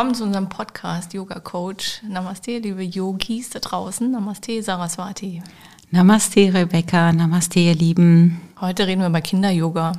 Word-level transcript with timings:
Willkommen 0.00 0.14
zu 0.14 0.24
unserem 0.24 0.48
Podcast 0.48 1.12
Yoga 1.12 1.40
Coach. 1.40 2.00
Namaste, 2.08 2.56
liebe 2.56 2.82
Yogis 2.82 3.50
da 3.50 3.58
draußen. 3.58 4.10
Namaste, 4.10 4.62
Saraswati. 4.62 5.42
Namaste, 5.90 6.54
Rebecca. 6.54 7.12
Namaste, 7.12 7.60
ihr 7.60 7.74
Lieben. 7.74 8.40
Heute 8.62 8.86
reden 8.86 9.02
wir 9.02 9.08
über 9.08 9.20
Kinder-Yoga. 9.20 9.92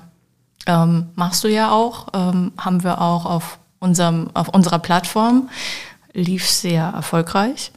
Ähm, 0.65 1.11
machst 1.13 1.43
du 1.43 1.49
ja 1.49 1.69
auch, 1.69 2.07
ähm, 2.15 2.51
haben 2.57 2.83
wir 2.83 2.99
auch 2.99 3.27
auf, 3.27 3.59
unserem, 3.77 4.31
auf 4.33 4.49
unserer 4.49 4.79
Plattform. 4.79 5.51
Lief 6.13 6.49
sehr 6.49 6.85
erfolgreich. 6.85 7.71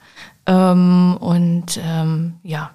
Ähm, 0.47 1.19
und 1.21 1.79
ähm, 1.83 2.37
ja, 2.43 2.71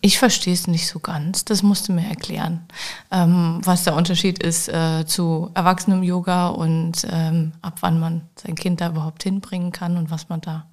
ich 0.00 0.18
verstehe 0.18 0.54
es 0.54 0.66
nicht 0.66 0.86
so 0.86 1.00
ganz. 1.00 1.44
Das 1.44 1.62
musst 1.62 1.88
du 1.88 1.92
mir 1.92 2.08
erklären, 2.08 2.66
ähm, 3.10 3.60
was 3.64 3.84
der 3.84 3.94
Unterschied 3.94 4.42
ist 4.42 4.68
äh, 4.68 5.04
zu 5.06 5.50
Erwachsenem-Yoga 5.54 6.48
und 6.48 7.06
ähm, 7.10 7.52
ab 7.62 7.78
wann 7.80 7.98
man 7.98 8.28
sein 8.36 8.54
Kind 8.54 8.80
da 8.80 8.90
überhaupt 8.90 9.22
hinbringen 9.22 9.72
kann 9.72 9.96
und 9.96 10.10
was 10.10 10.28
man 10.28 10.40
da 10.40 10.66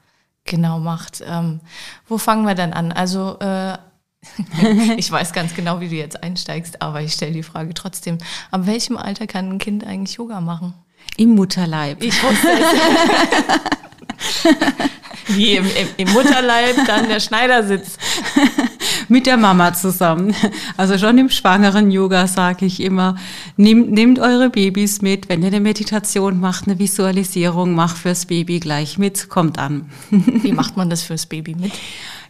genau 0.44 0.80
macht. 0.80 1.24
Ähm, 1.26 1.60
wo 2.08 2.18
fangen 2.18 2.46
wir 2.46 2.56
denn 2.56 2.74
an? 2.74 2.92
Also 2.92 3.40
äh, 3.40 3.78
ich 4.98 5.12
weiß 5.12 5.34
ganz 5.34 5.54
genau, 5.56 5.80
wie 5.80 5.90
du 5.90 5.96
jetzt 5.96 6.22
einsteigst, 6.24 6.82
aber 6.82 7.02
ich 7.02 7.14
stelle 7.14 7.34
die 7.34 7.44
Frage 7.44 7.74
trotzdem: 7.74 8.18
Ab 8.52 8.66
welchem 8.66 8.98
Alter 8.98 9.28
kann 9.28 9.50
ein 9.50 9.60
Kind 9.60 9.86
eigentlich 9.86 10.18
Yoga 10.18 10.42
machen? 10.42 10.74
Im 11.18 11.36
Mutterleib. 11.36 12.02
Ich 12.04 12.22
wusste 12.24 12.48
es. 12.50 13.76
Wie 15.28 15.56
im, 15.56 15.66
im, 15.66 15.88
im 15.98 16.14
Mutterleib 16.14 16.86
dann 16.86 17.10
der 17.10 17.20
Schneidersitz 17.20 17.98
mit 19.08 19.26
der 19.26 19.38
Mama 19.38 19.74
zusammen. 19.74 20.36
Also 20.78 20.98
schon 20.98 21.18
im 21.18 21.30
schwangeren 21.30 21.90
Yoga 21.90 22.28
sage 22.28 22.66
ich 22.66 22.82
immer, 22.82 23.16
nehmt, 23.58 23.92
nehmt 23.92 24.20
eure 24.20 24.50
Babys 24.50 25.02
mit. 25.02 25.28
Wenn 25.28 25.42
ihr 25.42 25.48
eine 25.48 25.60
Meditation 25.60 26.40
macht, 26.40 26.68
eine 26.68 26.78
Visualisierung, 26.78 27.74
macht 27.74 27.98
fürs 27.98 28.26
Baby 28.28 28.60
gleich 28.60 28.98
mit, 28.98 29.30
kommt 29.30 29.58
an. 29.58 29.90
Wie 30.10 30.52
macht 30.52 30.78
man 30.78 30.90
das 30.90 31.02
fürs 31.02 31.26
Baby 31.26 31.56
mit? 31.56 31.72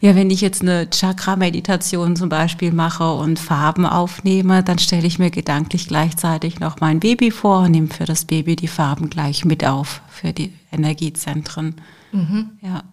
Ja, 0.01 0.15
wenn 0.15 0.29
ich 0.29 0.41
jetzt 0.41 0.61
eine 0.61 0.89
Chakra-Meditation 0.89 2.15
zum 2.15 2.29
Beispiel 2.29 2.71
mache 2.71 3.13
und 3.13 3.39
Farben 3.39 3.85
aufnehme, 3.85 4.61
dann 4.61 4.77
stelle 4.77 5.07
ich 5.07 5.19
mir 5.19 5.31
gedanklich 5.31 5.87
gleichzeitig 5.87 6.59
noch 6.59 6.79
mein 6.79 6.99
Baby 6.99 7.31
vor 7.31 7.61
und 7.61 7.71
nehme 7.71 7.87
für 7.87 8.05
das 8.05 8.25
Baby 8.25 8.55
die 8.55 8.67
Farben 8.67 9.09
gleich 9.09 9.45
mit 9.45 9.65
auf, 9.65 10.01
für 10.15 10.33
die 10.33 10.53
Energiezentren. 10.71 11.75
Mhm. 12.11 12.51
Ja. 12.61 12.83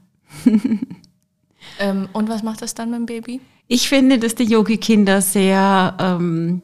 ähm, 1.78 2.08
und 2.12 2.28
was 2.28 2.42
macht 2.42 2.62
das 2.62 2.74
dann 2.74 2.90
mit 2.90 2.98
dem 2.98 3.06
Baby? 3.06 3.40
Ich 3.68 3.88
finde, 3.88 4.18
dass 4.18 4.34
die 4.34 4.44
Yogi-Kinder 4.44 5.22
sehr 5.22 5.96
ähm, 5.98 6.62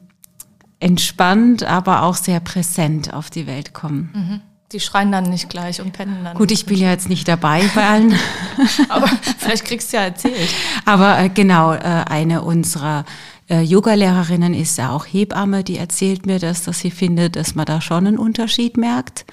entspannt, 0.80 1.64
aber 1.64 2.02
auch 2.02 2.16
sehr 2.16 2.40
präsent 2.40 3.14
auf 3.14 3.30
die 3.30 3.46
Welt 3.46 3.72
kommen. 3.72 4.10
Mhm. 4.12 4.40
Die 4.72 4.80
schreien 4.80 5.10
dann 5.10 5.30
nicht 5.30 5.48
gleich 5.48 5.80
und 5.80 5.92
pennen 5.92 6.22
dann. 6.24 6.36
Gut, 6.36 6.50
ich 6.50 6.66
bin 6.66 6.76
ja 6.76 6.90
jetzt 6.90 7.08
nicht 7.08 7.26
dabei 7.26 7.62
bei 7.74 7.88
allen. 7.88 8.14
aber 8.90 9.08
vielleicht 9.38 9.64
kriegst 9.64 9.92
du 9.92 9.96
ja 9.96 10.04
erzählt. 10.04 10.50
Aber 10.84 11.18
äh, 11.18 11.30
genau, 11.30 11.72
äh, 11.72 11.78
eine 11.78 12.42
unserer 12.42 13.06
äh, 13.48 13.62
Yoga-Lehrerinnen 13.62 14.52
ist 14.52 14.76
ja 14.76 14.90
auch 14.90 15.06
Hebamme, 15.06 15.64
die 15.64 15.78
erzählt 15.78 16.26
mir 16.26 16.38
das, 16.38 16.64
dass 16.64 16.80
sie 16.80 16.90
findet, 16.90 17.36
dass 17.36 17.54
man 17.54 17.64
da 17.64 17.80
schon 17.80 18.06
einen 18.06 18.18
Unterschied 18.18 18.76
merkt. 18.76 19.24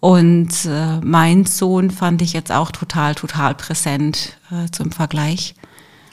Und 0.00 0.64
äh, 0.64 0.98
mein 1.00 1.44
Sohn 1.44 1.90
fand 1.90 2.22
ich 2.22 2.32
jetzt 2.32 2.50
auch 2.50 2.70
total, 2.70 3.14
total 3.14 3.54
präsent 3.54 4.36
äh, 4.50 4.70
zum 4.70 4.92
Vergleich. 4.92 5.54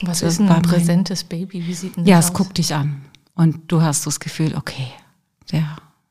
Was 0.02 0.22
ist 0.22 0.40
ein 0.40 0.62
präsentes 0.62 1.24
Baby? 1.24 1.66
Wie 1.66 1.74
sieht 1.74 1.96
denn 1.96 2.04
das 2.04 2.10
Ja, 2.10 2.18
aus? 2.18 2.26
es 2.26 2.32
guckt 2.34 2.58
dich 2.58 2.74
an. 2.74 3.02
Und 3.34 3.72
du 3.72 3.82
hast 3.82 4.06
das 4.06 4.20
Gefühl, 4.20 4.54
okay, 4.56 4.88
der 5.50 5.64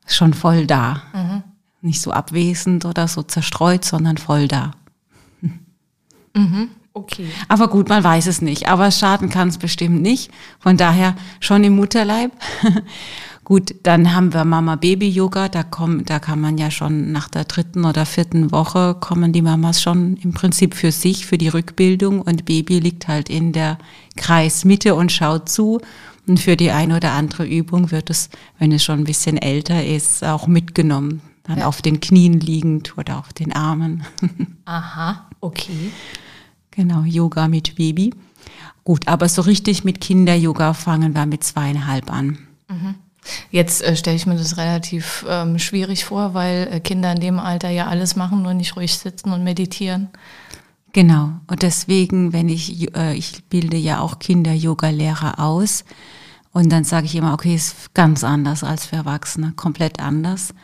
ist 0.06 0.16
schon 0.16 0.34
voll 0.34 0.66
da. 0.66 1.02
Mhm. 1.14 1.42
Nicht 1.80 2.00
so 2.00 2.10
abwesend 2.10 2.84
oder 2.84 3.06
so 3.06 3.22
zerstreut, 3.22 3.84
sondern 3.84 4.18
voll 4.18 4.48
da. 4.48 4.72
Mhm. 6.34 6.70
Okay. 6.92 7.28
Aber 7.48 7.68
gut, 7.68 7.88
man 7.88 8.02
weiß 8.02 8.26
es 8.26 8.42
nicht. 8.42 8.68
Aber 8.68 8.90
schaden 8.90 9.28
kann 9.30 9.48
es 9.48 9.58
bestimmt 9.58 10.02
nicht. 10.02 10.32
Von 10.58 10.76
daher 10.76 11.14
schon 11.40 11.62
im 11.62 11.76
Mutterleib. 11.76 12.32
Gut, 13.48 13.76
dann 13.82 14.14
haben 14.14 14.34
wir 14.34 14.44
Mama-Baby-Yoga. 14.44 15.48
Da, 15.48 15.62
kommen, 15.62 16.04
da 16.04 16.18
kann 16.18 16.38
man 16.38 16.58
ja 16.58 16.70
schon 16.70 17.12
nach 17.12 17.30
der 17.30 17.44
dritten 17.44 17.86
oder 17.86 18.04
vierten 18.04 18.52
Woche 18.52 18.94
kommen 19.00 19.32
die 19.32 19.40
Mamas 19.40 19.80
schon 19.80 20.18
im 20.18 20.34
Prinzip 20.34 20.74
für 20.74 20.92
sich, 20.92 21.24
für 21.24 21.38
die 21.38 21.48
Rückbildung. 21.48 22.20
Und 22.20 22.44
Baby 22.44 22.78
liegt 22.78 23.08
halt 23.08 23.30
in 23.30 23.54
der 23.54 23.78
Kreismitte 24.16 24.94
und 24.94 25.12
schaut 25.12 25.48
zu. 25.48 25.80
Und 26.26 26.38
für 26.38 26.58
die 26.58 26.72
eine 26.72 26.98
oder 26.98 27.12
andere 27.12 27.46
Übung 27.46 27.90
wird 27.90 28.10
es, 28.10 28.28
wenn 28.58 28.70
es 28.70 28.84
schon 28.84 28.98
ein 28.98 29.04
bisschen 29.04 29.38
älter 29.38 29.82
ist, 29.82 30.22
auch 30.22 30.46
mitgenommen. 30.46 31.22
Dann 31.44 31.60
ja. 31.60 31.68
auf 31.68 31.80
den 31.80 32.00
Knien 32.00 32.40
liegend 32.40 32.98
oder 32.98 33.18
auf 33.18 33.32
den 33.32 33.54
Armen. 33.54 34.04
Aha, 34.66 35.26
okay. 35.40 35.90
Genau, 36.70 37.00
Yoga 37.00 37.48
mit 37.48 37.76
Baby. 37.76 38.12
Gut, 38.84 39.08
aber 39.08 39.26
so 39.26 39.40
richtig 39.40 39.84
mit 39.84 40.02
Kinder-Yoga 40.02 40.74
fangen 40.74 41.14
wir 41.14 41.24
mit 41.24 41.44
zweieinhalb 41.44 42.12
an. 42.12 42.36
Mhm. 42.68 42.96
Jetzt 43.50 43.82
äh, 43.82 43.96
stelle 43.96 44.16
ich 44.16 44.26
mir 44.26 44.36
das 44.36 44.56
relativ 44.56 45.24
ähm, 45.28 45.58
schwierig 45.58 46.04
vor, 46.04 46.34
weil 46.34 46.68
äh, 46.70 46.80
Kinder 46.80 47.12
in 47.12 47.20
dem 47.20 47.38
Alter 47.38 47.70
ja 47.70 47.86
alles 47.86 48.16
machen, 48.16 48.42
nur 48.42 48.54
nicht 48.54 48.76
ruhig 48.76 48.98
sitzen 48.98 49.32
und 49.32 49.44
meditieren. 49.44 50.08
Genau. 50.92 51.32
Und 51.46 51.62
deswegen, 51.62 52.32
wenn 52.32 52.48
ich, 52.48 52.94
äh, 52.96 53.14
ich 53.14 53.44
bilde 53.44 53.76
ja 53.76 54.00
auch 54.00 54.18
Kinder-Yoga-Lehrer 54.18 55.38
aus. 55.38 55.84
Und 56.52 56.70
dann 56.70 56.84
sage 56.84 57.06
ich 57.06 57.14
immer, 57.14 57.34
okay, 57.34 57.54
ist 57.54 57.94
ganz 57.94 58.24
anders 58.24 58.64
als 58.64 58.86
für 58.86 58.96
Erwachsene, 58.96 59.52
komplett 59.54 60.00
anders. 60.00 60.54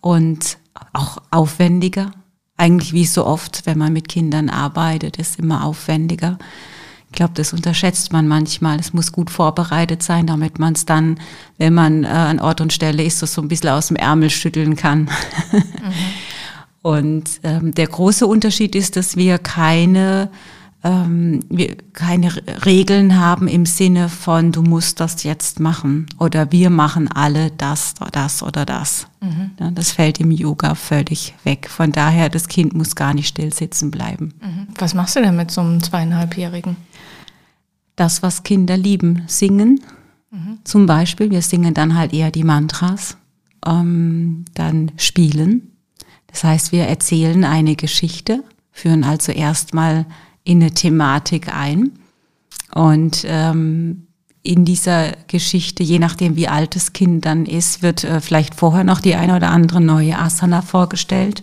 Und 0.00 0.58
auch 0.92 1.18
aufwendiger. 1.30 2.10
Eigentlich 2.56 2.92
wie 2.92 3.06
so 3.06 3.24
oft, 3.24 3.66
wenn 3.66 3.78
man 3.78 3.92
mit 3.92 4.08
Kindern 4.08 4.50
arbeitet, 4.50 5.16
ist 5.16 5.38
immer 5.38 5.64
aufwendiger. 5.64 6.38
Ich 7.10 7.16
glaube, 7.16 7.32
das 7.34 7.52
unterschätzt 7.52 8.12
man 8.12 8.28
manchmal. 8.28 8.78
Es 8.78 8.92
muss 8.92 9.12
gut 9.12 9.30
vorbereitet 9.30 10.02
sein, 10.02 10.26
damit 10.26 10.58
man 10.58 10.74
es 10.74 10.84
dann, 10.84 11.18
wenn 11.56 11.74
man 11.74 12.04
äh, 12.04 12.08
an 12.08 12.38
Ort 12.38 12.60
und 12.60 12.72
Stelle 12.72 13.02
ist, 13.02 13.18
so 13.18 13.42
ein 13.42 13.48
bisschen 13.48 13.70
aus 13.70 13.88
dem 13.88 13.96
Ärmel 13.96 14.30
schütteln 14.30 14.76
kann. 14.76 15.08
Mhm. 15.52 15.62
Und 16.80 17.40
ähm, 17.42 17.74
der 17.74 17.88
große 17.88 18.26
Unterschied 18.26 18.74
ist, 18.74 18.96
dass 18.96 19.16
wir 19.16 19.38
keine 19.38 20.30
ähm, 20.84 21.40
wir 21.48 21.76
keine 21.92 22.30
Regeln 22.64 23.18
haben 23.18 23.48
im 23.48 23.66
Sinne 23.66 24.08
von, 24.08 24.52
du 24.52 24.62
musst 24.62 25.00
das 25.00 25.24
jetzt 25.24 25.58
machen 25.58 26.06
oder 26.18 26.52
wir 26.52 26.70
machen 26.70 27.10
alle 27.10 27.50
das, 27.50 27.94
das 28.12 28.42
oder 28.42 28.64
das. 28.64 29.08
Mhm. 29.20 29.50
Ja, 29.58 29.70
das 29.72 29.90
fällt 29.90 30.20
im 30.20 30.30
Yoga 30.30 30.76
völlig 30.76 31.34
weg. 31.42 31.68
Von 31.68 31.90
daher, 31.90 32.28
das 32.28 32.46
Kind 32.46 32.74
muss 32.74 32.94
gar 32.94 33.12
nicht 33.12 33.26
still 33.26 33.52
sitzen 33.52 33.90
bleiben. 33.90 34.34
Mhm. 34.40 34.68
Was 34.78 34.94
machst 34.94 35.16
du 35.16 35.20
denn 35.20 35.34
mit 35.34 35.50
so 35.50 35.60
einem 35.60 35.82
zweieinhalbjährigen? 35.82 36.76
Das, 37.98 38.22
was 38.22 38.44
Kinder 38.44 38.76
lieben, 38.76 39.24
singen. 39.26 39.80
Mhm. 40.30 40.58
Zum 40.62 40.86
Beispiel, 40.86 41.32
wir 41.32 41.42
singen 41.42 41.74
dann 41.74 41.96
halt 41.96 42.14
eher 42.14 42.30
die 42.30 42.44
Mantras, 42.44 43.16
ähm, 43.66 44.44
dann 44.54 44.92
spielen. 44.96 45.72
Das 46.28 46.44
heißt, 46.44 46.70
wir 46.70 46.84
erzählen 46.84 47.42
eine 47.42 47.74
Geschichte, 47.74 48.44
führen 48.70 49.02
also 49.02 49.32
erstmal 49.32 50.06
in 50.44 50.62
eine 50.62 50.70
Thematik 50.70 51.52
ein. 51.52 51.90
Und 52.72 53.24
ähm, 53.26 54.06
in 54.44 54.64
dieser 54.64 55.16
Geschichte, 55.26 55.82
je 55.82 55.98
nachdem 55.98 56.36
wie 56.36 56.46
alt 56.46 56.76
das 56.76 56.92
Kind 56.92 57.24
dann 57.24 57.46
ist, 57.46 57.82
wird 57.82 58.04
äh, 58.04 58.20
vielleicht 58.20 58.54
vorher 58.54 58.84
noch 58.84 59.00
die 59.00 59.16
eine 59.16 59.34
oder 59.34 59.50
andere 59.50 59.80
neue 59.80 60.16
Asana 60.16 60.62
vorgestellt. 60.62 61.42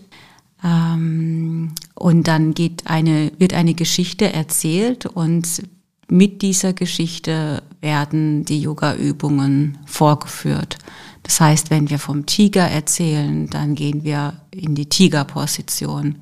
Ähm, 0.63 1.73
und 1.95 2.29
dann 2.29 2.53
geht 2.53 2.87
eine, 2.87 3.33
wird 3.39 3.53
eine 3.53 3.73
Geschichte 3.73 4.31
erzählt 4.31 5.05
und 5.05 5.63
mit 6.07 6.41
dieser 6.41 6.73
Geschichte 6.73 7.63
werden 7.81 8.45
die 8.45 8.61
Yoga-Übungen 8.61 9.77
vorgeführt. 9.85 10.77
Das 11.23 11.39
heißt, 11.39 11.71
wenn 11.71 11.89
wir 11.89 11.97
vom 11.97 12.25
Tiger 12.25 12.67
erzählen, 12.67 13.49
dann 13.49 13.73
gehen 13.73 14.03
wir 14.03 14.41
in 14.51 14.75
die 14.75 14.87
Tigerposition. 14.87 16.15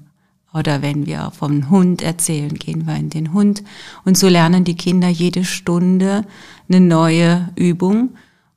Oder 0.53 0.81
wenn 0.81 1.06
wir 1.06 1.31
vom 1.31 1.69
Hund 1.69 2.01
erzählen, 2.01 2.53
gehen 2.53 2.85
wir 2.85 2.95
in 2.95 3.09
den 3.09 3.33
Hund. 3.33 3.63
Und 4.06 4.18
so 4.18 4.30
lernen 4.30 4.63
die 4.63 4.75
Kinder 4.75 5.09
jede 5.09 5.44
Stunde 5.44 6.25
eine 6.69 6.79
neue 6.79 7.50
Übung. 7.56 8.12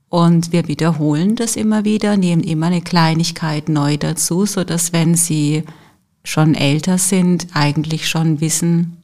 Und 0.09 0.53
wir 0.53 0.69
wiederholen 0.69 1.35
das 1.35 1.57
immer 1.57 1.85
wieder, 1.85 2.17
nehmen 2.17 2.45
immer 2.45 2.67
eine 2.67 2.83
Kleinigkeit 2.83 3.69
neu 3.69 3.97
dazu, 3.97 4.47
so 4.47 4.63
dass 4.63 4.93
wenn 4.93 5.15
sie 5.15 5.65
schon 6.23 6.55
älter 6.55 6.99
sind, 6.99 7.49
eigentlich 7.55 8.09
schon 8.09 8.41
wissen, 8.41 8.96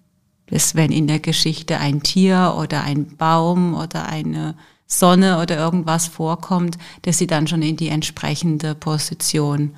dass 0.52 0.74
wenn 0.74 0.92
in 0.92 1.06
der 1.06 1.18
Geschichte 1.18 1.78
ein 1.78 2.02
Tier 2.02 2.54
oder 2.58 2.84
ein 2.84 3.16
Baum 3.16 3.72
oder 3.72 4.06
eine 4.06 4.54
Sonne 4.86 5.40
oder 5.40 5.56
irgendwas 5.56 6.08
vorkommt, 6.08 6.76
dass 7.02 7.16
sie 7.16 7.26
dann 7.26 7.46
schon 7.46 7.62
in 7.62 7.76
die 7.76 7.88
entsprechende 7.88 8.74
Position 8.74 9.74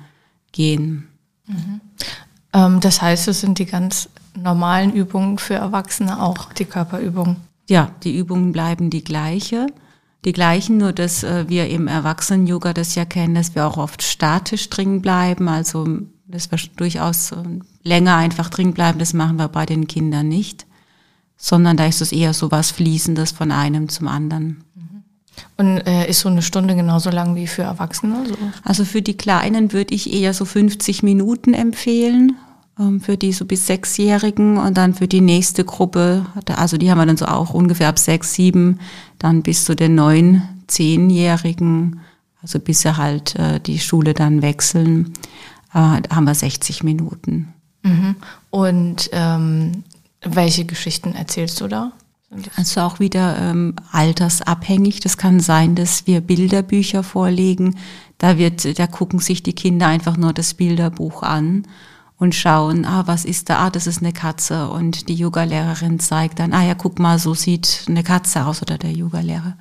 gehen. 0.51 1.07
Mhm. 1.47 1.79
Ähm, 2.51 2.79
das 2.81 3.01
heißt, 3.01 3.29
es 3.29 3.39
sind 3.39 3.57
die 3.57 3.65
ganz 3.65 4.09
normalen 4.35 4.91
Übungen 4.91 5.37
für 5.37 5.53
Erwachsene 5.53 6.21
auch, 6.21 6.51
die 6.51 6.65
Körperübungen. 6.65 7.37
Ja, 7.69 7.91
die 8.03 8.17
Übungen 8.17 8.51
bleiben 8.51 8.89
die 8.89 9.03
gleiche. 9.03 9.67
Die 10.25 10.33
gleichen, 10.33 10.77
nur 10.77 10.91
dass 10.91 11.23
äh, 11.23 11.47
wir 11.47 11.69
im 11.69 11.87
Erwachsenen-Yoga 11.87 12.73
das 12.73 12.95
ja 12.95 13.05
kennen, 13.05 13.35
dass 13.35 13.55
wir 13.55 13.65
auch 13.65 13.77
oft 13.77 14.03
statisch 14.03 14.69
drin 14.69 15.01
bleiben, 15.01 15.47
also 15.47 15.87
dass 16.27 16.51
wir 16.51 16.59
durchaus 16.75 17.31
äh, 17.31 17.37
länger 17.83 18.17
einfach 18.17 18.49
drin 18.49 18.73
bleiben, 18.73 18.99
das 18.99 19.13
machen 19.13 19.37
wir 19.37 19.47
bei 19.47 19.65
den 19.65 19.87
Kindern 19.87 20.27
nicht, 20.27 20.64
sondern 21.37 21.77
da 21.77 21.85
ist 21.85 22.01
es 22.01 22.11
eher 22.11 22.33
so 22.33 22.51
was 22.51 22.71
Fließendes 22.71 23.31
von 23.31 23.51
einem 23.51 23.89
zum 23.89 24.07
anderen. 24.07 24.63
Und 25.57 25.79
äh, 25.87 26.09
ist 26.09 26.21
so 26.21 26.29
eine 26.29 26.41
Stunde 26.41 26.75
genauso 26.75 27.09
lang 27.09 27.35
wie 27.35 27.47
für 27.47 27.63
Erwachsene? 27.63 28.25
So? 28.27 28.35
Also 28.63 28.85
für 28.85 29.01
die 29.01 29.17
Kleinen 29.17 29.73
würde 29.73 29.93
ich 29.93 30.13
eher 30.13 30.33
so 30.33 30.45
50 30.45 31.03
Minuten 31.03 31.53
empfehlen, 31.53 32.37
ähm, 32.79 32.99
für 32.99 33.17
die 33.17 33.31
so 33.31 33.45
bis 33.45 33.67
Sechsjährigen 33.67 34.57
und 34.57 34.77
dann 34.77 34.93
für 34.93 35.07
die 35.07 35.21
nächste 35.21 35.63
Gruppe, 35.63 36.25
also 36.55 36.77
die 36.77 36.91
haben 36.91 36.97
wir 36.97 37.05
dann 37.05 37.17
so 37.17 37.25
auch 37.25 37.53
ungefähr 37.53 37.89
ab 37.89 37.99
sechs, 37.99 38.33
sieben, 38.33 38.79
dann 39.19 39.43
bis 39.43 39.65
zu 39.65 39.75
den 39.75 39.95
neun, 39.95 40.41
zehnjährigen, 40.67 42.01
also 42.41 42.59
bis 42.59 42.81
sie 42.81 42.97
halt 42.97 43.35
äh, 43.35 43.59
die 43.59 43.79
Schule 43.79 44.13
dann 44.13 44.41
wechseln, 44.41 45.13
äh, 45.73 45.77
haben 45.77 46.25
wir 46.25 46.35
60 46.35 46.83
Minuten. 46.83 47.53
Mhm. 47.83 48.15
Und 48.49 49.09
ähm, 49.13 49.83
welche 50.21 50.65
Geschichten 50.65 51.13
erzählst 51.13 51.61
du 51.61 51.67
da? 51.67 51.91
Also 52.55 52.81
auch 52.81 52.99
wieder 52.99 53.37
ähm, 53.37 53.75
altersabhängig. 53.91 54.99
Das 54.99 55.17
kann 55.17 55.39
sein, 55.39 55.75
dass 55.75 56.07
wir 56.07 56.21
Bilderbücher 56.21 57.03
vorlegen. 57.03 57.77
Da 58.17 58.37
wird, 58.37 58.77
da 58.79 58.87
gucken 58.87 59.19
sich 59.19 59.43
die 59.43 59.53
Kinder 59.53 59.87
einfach 59.87 60.17
nur 60.17 60.33
das 60.33 60.53
Bilderbuch 60.53 61.23
an 61.23 61.67
und 62.17 62.33
schauen, 62.33 62.85
ah, 62.85 63.03
was 63.05 63.25
ist 63.25 63.49
da? 63.49 63.65
Ah, 63.65 63.69
das 63.69 63.87
ist 63.87 63.99
eine 63.99 64.13
Katze. 64.13 64.69
Und 64.69 65.09
die 65.09 65.15
Yogalehrerin 65.15 65.99
zeigt 65.99 66.39
dann, 66.39 66.53
ah 66.53 66.63
ja, 66.63 66.73
guck 66.75 66.99
mal, 66.99 67.19
so 67.19 67.33
sieht 67.33 67.85
eine 67.87 68.03
Katze 68.03 68.45
aus 68.45 68.61
oder 68.61 68.77
der 68.77 68.91
Yogalehrer. 68.91 69.57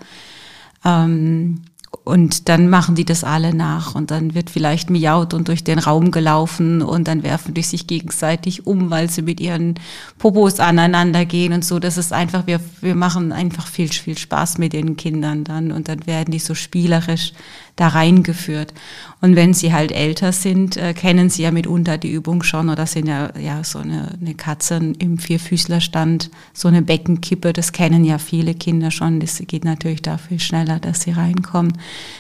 Ähm, 0.85 1.63
und 2.03 2.49
dann 2.49 2.69
machen 2.69 2.95
die 2.95 3.05
das 3.05 3.25
alle 3.25 3.55
nach. 3.55 3.95
Und 3.95 4.11
dann 4.11 4.35
wird 4.35 4.51
vielleicht 4.51 4.91
miaut 4.91 5.35
und 5.35 5.49
durch 5.49 5.63
den 5.63 5.79
Raum 5.79 6.11
gelaufen. 6.11 6.83
Und 6.83 7.07
dann 7.09 7.23
werfen 7.23 7.55
die 7.55 7.63
sich 7.63 7.87
gegenseitig 7.87 8.67
um, 8.67 8.91
weil 8.91 9.09
sie 9.09 9.23
mit 9.23 9.41
ihren 9.41 9.75
Popos 10.19 10.61
aneinander 10.61 11.25
gehen 11.25 11.53
und 11.53 11.65
so. 11.65 11.79
Das 11.79 11.97
ist 11.97 12.13
einfach, 12.13 12.47
wir, 12.47 12.61
wir 12.81 12.95
machen 12.95 13.33
einfach 13.33 13.67
viel, 13.67 13.89
viel 13.89 14.19
Spaß 14.19 14.59
mit 14.59 14.73
den 14.73 14.97
Kindern 14.97 15.45
dann. 15.45 15.73
Und 15.73 15.89
dann 15.89 16.07
werden 16.07 16.33
die 16.33 16.39
so 16.39 16.55
spielerisch 16.55 17.33
da 17.77 17.89
reingeführt. 17.89 18.73
Und 19.21 19.37
wenn 19.37 19.53
sie 19.53 19.73
halt 19.73 19.91
älter 19.91 20.33
sind, 20.33 20.77
äh, 20.77 20.95
kennen 20.95 21.29
sie 21.29 21.43
ja 21.43 21.51
mitunter 21.51 21.99
die 21.99 22.13
Übung 22.13 22.43
schon 22.43 22.69
oder 22.69 22.87
sind 22.87 23.09
ja, 23.09 23.37
ja 23.39 23.65
so 23.65 23.81
eine, 23.81 24.17
eine 24.21 24.35
Katze 24.35 24.77
im 24.99 25.19
Vierfüßlerstand, 25.19 26.31
so 26.53 26.69
eine 26.69 26.83
Beckenkippe, 26.83 27.53
das 27.53 27.73
kennen 27.73 28.05
ja 28.05 28.19
viele 28.19 28.55
Kinder 28.55 28.91
schon. 28.91 29.19
Das 29.19 29.43
geht 29.47 29.65
natürlich 29.65 30.03
da 30.03 30.19
viel 30.19 30.41
schneller, 30.41 30.79
dass 30.79 31.01
sie 31.03 31.11
reinkommen. 31.11 31.77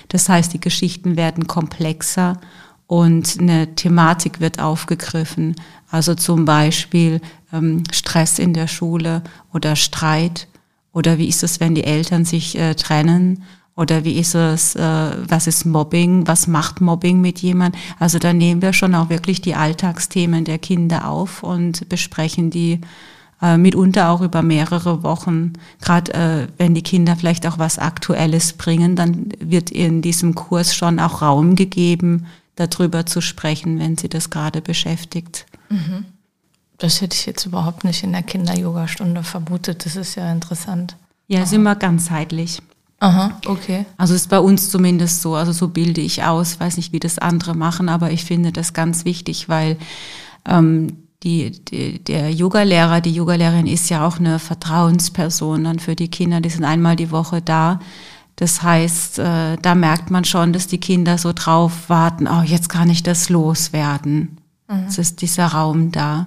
Das 0.09 0.29
heißt, 0.29 0.53
die 0.53 0.61
Geschichten 0.61 1.17
werden 1.17 1.47
komplexer 1.47 2.41
und 2.87 3.39
eine 3.41 3.75
Thematik 3.77 4.41
wird 4.41 4.59
aufgegriffen. 4.59 5.55
Also 5.91 6.15
zum 6.15 6.45
Beispiel 6.45 7.21
ähm, 7.53 7.85
Stress 7.93 8.41
in 8.41 8.55
der 8.55 8.67
Schule 8.67 9.23
oder 9.53 9.77
Streit 9.77 10.49
oder 10.93 11.19
wie 11.19 11.29
ist 11.29 11.43
es, 11.43 11.61
wenn 11.61 11.75
die 11.75 11.85
Eltern 11.85 12.25
sich 12.25 12.59
äh, 12.59 12.75
trennen 12.75 13.45
oder 13.76 14.05
wie 14.05 14.19
ist 14.19 14.35
es, 14.35 14.76
äh, 14.76 15.11
was 15.29 15.47
ist 15.47 15.65
Mobbing, 15.65 16.26
was 16.26 16.47
macht 16.47 16.81
Mobbing 16.81 17.21
mit 17.21 17.41
jemand? 17.41 17.76
Also 17.99 18.19
da 18.19 18.32
nehmen 18.32 18.62
wir 18.62 18.73
schon 18.73 18.94
auch 18.94 19.09
wirklich 19.09 19.41
die 19.41 19.55
Alltagsthemen 19.55 20.44
der 20.44 20.59
Kinder 20.59 21.09
auf 21.09 21.43
und 21.43 21.88
besprechen 21.88 22.50
die 22.50 22.81
äh, 23.43 23.56
mitunter 23.56 24.11
auch 24.11 24.21
über 24.21 24.43
mehrere 24.43 25.03
Wochen. 25.03 25.55
Gerade 25.81 26.15
äh, 26.15 26.49
wenn 26.56 26.75
die 26.75 26.82
Kinder 26.82 27.17
vielleicht 27.17 27.47
auch 27.47 27.59
was 27.59 27.79
Aktuelles 27.81 28.53
bringen, 28.53 28.94
dann 28.94 29.31
wird 29.41 29.71
in 29.71 30.03
diesem 30.03 30.37
Kurs 30.37 30.75
schon 30.75 31.00
auch 31.00 31.20
Raum 31.20 31.56
gegeben, 31.56 32.27
darüber 32.55 33.06
zu 33.06 33.20
sprechen, 33.20 33.81
wenn 33.81 33.97
sie 33.97 34.09
das 34.09 34.31
gerade 34.31 34.61
beschäftigt. 34.61 35.47
Mhm. 35.69 36.05
Das 36.79 37.00
hätte 37.00 37.17
ich 37.17 37.27
jetzt 37.27 37.44
überhaupt 37.44 37.82
nicht 37.82 38.05
in 38.05 38.12
der 38.12 38.23
Kinder-Yoga-Stunde 38.23 39.25
vermutet. 39.25 39.85
Das 39.85 39.97
ist 39.97 40.15
ja 40.15 40.31
interessant. 40.31 40.97
Ja, 41.27 41.43
ist 41.43 41.53
immer 41.53 41.75
ganzheitlich. 41.75 42.61
Aha, 43.00 43.38
okay. 43.46 43.85
Also 43.96 44.14
ist 44.14 44.31
bei 44.31 44.38
uns 44.38 44.70
zumindest 44.70 45.20
so, 45.23 45.35
also 45.35 45.52
so 45.52 45.69
bilde 45.69 46.00
ich 46.00 46.23
aus, 46.23 46.58
weiß 46.58 46.76
nicht, 46.76 46.93
wie 46.93 47.00
das 47.00 47.19
andere 47.19 47.55
machen, 47.55 47.88
aber 47.88 48.11
ich 48.11 48.25
finde 48.25 48.52
das 48.52 48.73
ganz 48.73 49.05
wichtig, 49.05 49.49
weil 49.49 49.76
ähm, 50.49 51.05
die, 51.23 51.50
die, 51.50 52.02
der 52.05 52.31
Yogalehrer, 52.31 53.00
die 53.00 53.12
Yogalehrerin 53.12 53.67
ist 53.67 53.88
ja 53.91 54.06
auch 54.06 54.19
eine 54.19 54.38
Vertrauensperson 54.38 55.64
dann 55.64 55.79
für 55.79 55.96
die 55.96 56.08
Kinder, 56.08 56.41
die 56.41 56.50
sind 56.50 56.64
einmal 56.64 56.96
die 56.96 57.11
Woche 57.11 57.43
da. 57.43 57.81
Das 58.37 58.62
heißt, 58.62 59.20
äh, 59.20 59.56
da 59.61 59.75
merkt 59.75 60.11
man 60.11 60.25
schon, 60.25 60.52
dass 60.52 60.67
die 60.67 60.81
Kinder 60.81 61.19
so 61.19 61.32
drauf 61.32 61.88
warten, 61.88 62.26
oh, 62.26 62.43
jetzt 62.43 62.69
kann 62.69 62.91
ich 62.91 63.02
das 63.02 63.29
loswerden. 63.29 64.38
Mhm. 64.69 64.85
Es 64.88 64.99
ist 64.99 65.23
dieser 65.23 65.46
Raum 65.46 65.93
da. 65.93 66.26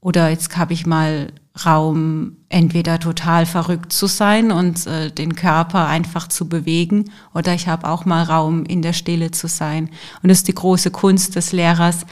Oder 0.00 0.30
jetzt 0.30 0.56
habe 0.56 0.72
ich 0.72 0.86
mal 0.86 1.32
Raum, 1.64 2.36
entweder 2.48 2.98
total 2.98 3.46
verrückt 3.46 3.92
zu 3.92 4.06
sein 4.06 4.50
und 4.50 4.86
äh, 4.86 5.10
den 5.10 5.34
Körper 5.34 5.86
einfach 5.86 6.28
zu 6.28 6.48
bewegen, 6.48 7.10
oder 7.34 7.54
ich 7.54 7.68
habe 7.68 7.88
auch 7.88 8.04
mal 8.04 8.22
Raum, 8.22 8.64
in 8.64 8.82
der 8.82 8.92
Stille 8.92 9.30
zu 9.30 9.48
sein. 9.48 9.90
Und 10.22 10.28
das 10.28 10.38
ist 10.38 10.48
die 10.48 10.54
große 10.54 10.90
Kunst 10.90 11.36
des 11.36 11.52
Lehrers, 11.52 12.06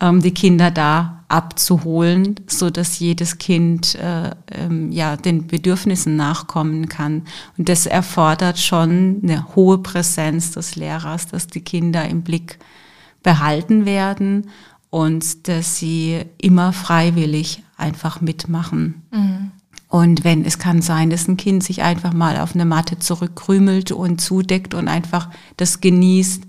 ähm, 0.00 0.22
die 0.22 0.34
Kinder 0.34 0.70
da 0.70 1.24
abzuholen, 1.28 2.36
so 2.46 2.70
dass 2.70 2.98
jedes 2.98 3.38
Kind 3.38 3.94
äh, 3.94 4.30
ähm, 4.50 4.90
ja 4.90 5.16
den 5.16 5.46
Bedürfnissen 5.46 6.16
nachkommen 6.16 6.88
kann. 6.88 7.22
Und 7.56 7.68
das 7.68 7.86
erfordert 7.86 8.58
schon 8.58 9.20
eine 9.22 9.54
hohe 9.54 9.78
Präsenz 9.78 10.52
des 10.52 10.76
Lehrers, 10.76 11.28
dass 11.28 11.46
die 11.46 11.60
Kinder 11.60 12.08
im 12.08 12.22
Blick 12.22 12.58
behalten 13.22 13.86
werden 13.86 14.48
und 14.90 15.46
dass 15.46 15.76
sie 15.76 16.24
immer 16.38 16.72
freiwillig 16.72 17.62
einfach 17.80 18.20
mitmachen. 18.20 19.02
Mhm. 19.10 19.50
Und 19.88 20.22
wenn 20.22 20.44
es 20.44 20.58
kann 20.58 20.82
sein, 20.82 21.10
dass 21.10 21.26
ein 21.26 21.36
Kind 21.36 21.64
sich 21.64 21.82
einfach 21.82 22.12
mal 22.12 22.38
auf 22.38 22.54
eine 22.54 22.64
Matte 22.64 22.98
zurückkrümelt 22.98 23.90
und 23.90 24.20
zudeckt 24.20 24.72
und 24.72 24.86
einfach 24.86 25.30
das 25.56 25.80
genießt, 25.80 26.44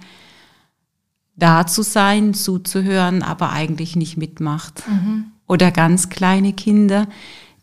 da 1.35 1.65
zu 1.65 1.81
sein, 1.81 2.35
zuzuhören, 2.35 3.23
aber 3.23 3.51
eigentlich 3.51 3.95
nicht 3.95 4.15
mitmacht. 4.15 4.83
Mhm. 4.87 5.25
Oder 5.47 5.71
ganz 5.71 6.09
kleine 6.09 6.53
Kinder, 6.53 7.07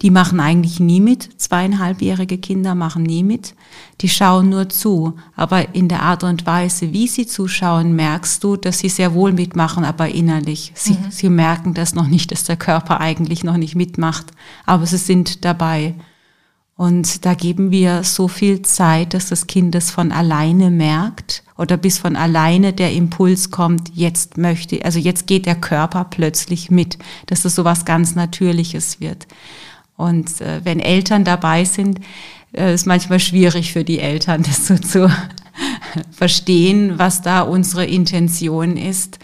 die 0.02 0.10
machen 0.10 0.38
eigentlich 0.38 0.78
nie 0.78 1.00
mit. 1.00 1.40
Zweieinhalbjährige 1.40 2.38
Kinder 2.38 2.74
machen 2.76 3.02
nie 3.02 3.24
mit. 3.24 3.54
Die 4.00 4.08
schauen 4.08 4.48
nur 4.48 4.68
zu. 4.68 5.14
Aber 5.34 5.74
in 5.74 5.88
der 5.88 6.02
Art 6.02 6.22
und 6.22 6.46
Weise, 6.46 6.92
wie 6.92 7.08
sie 7.08 7.26
zuschauen, 7.26 7.96
merkst 7.96 8.42
du, 8.44 8.56
dass 8.56 8.78
sie 8.78 8.88
sehr 8.88 9.12
wohl 9.12 9.32
mitmachen, 9.32 9.84
aber 9.84 10.08
innerlich. 10.08 10.72
Sie, 10.76 10.92
mhm. 10.92 11.10
sie 11.10 11.28
merken 11.28 11.74
das 11.74 11.94
noch 11.94 12.06
nicht, 12.06 12.30
dass 12.30 12.44
der 12.44 12.56
Körper 12.56 13.00
eigentlich 13.00 13.42
noch 13.42 13.56
nicht 13.56 13.74
mitmacht. 13.74 14.26
Aber 14.66 14.86
sie 14.86 14.98
sind 14.98 15.44
dabei. 15.44 15.94
Und 16.76 17.24
da 17.26 17.34
geben 17.34 17.72
wir 17.72 18.04
so 18.04 18.28
viel 18.28 18.62
Zeit, 18.62 19.12
dass 19.12 19.30
das 19.30 19.48
Kind 19.48 19.74
es 19.74 19.90
von 19.90 20.12
alleine 20.12 20.70
merkt 20.70 21.42
oder 21.56 21.76
bis 21.76 21.98
von 21.98 22.14
alleine 22.14 22.72
der 22.72 22.92
Impuls 22.92 23.50
kommt, 23.50 23.90
jetzt 23.94 24.38
möchte, 24.38 24.84
also 24.84 25.00
jetzt 25.00 25.26
geht 25.26 25.46
der 25.46 25.56
Körper 25.56 26.04
plötzlich 26.04 26.70
mit, 26.70 26.96
dass 27.26 27.42
das 27.42 27.56
so 27.56 27.64
was 27.64 27.84
ganz 27.84 28.14
Natürliches 28.14 29.00
wird. 29.00 29.26
Und 29.98 30.40
äh, 30.40 30.60
wenn 30.64 30.80
Eltern 30.80 31.24
dabei 31.24 31.64
sind, 31.64 32.00
äh, 32.52 32.72
ist 32.72 32.86
manchmal 32.86 33.20
schwierig 33.20 33.72
für 33.72 33.84
die 33.84 33.98
Eltern, 33.98 34.42
das 34.46 34.66
so 34.66 34.78
zu 34.78 35.10
verstehen, 36.12 36.98
was 36.98 37.20
da 37.20 37.42
unsere 37.42 37.84
Intention 37.84 38.78
ist. 38.78 39.18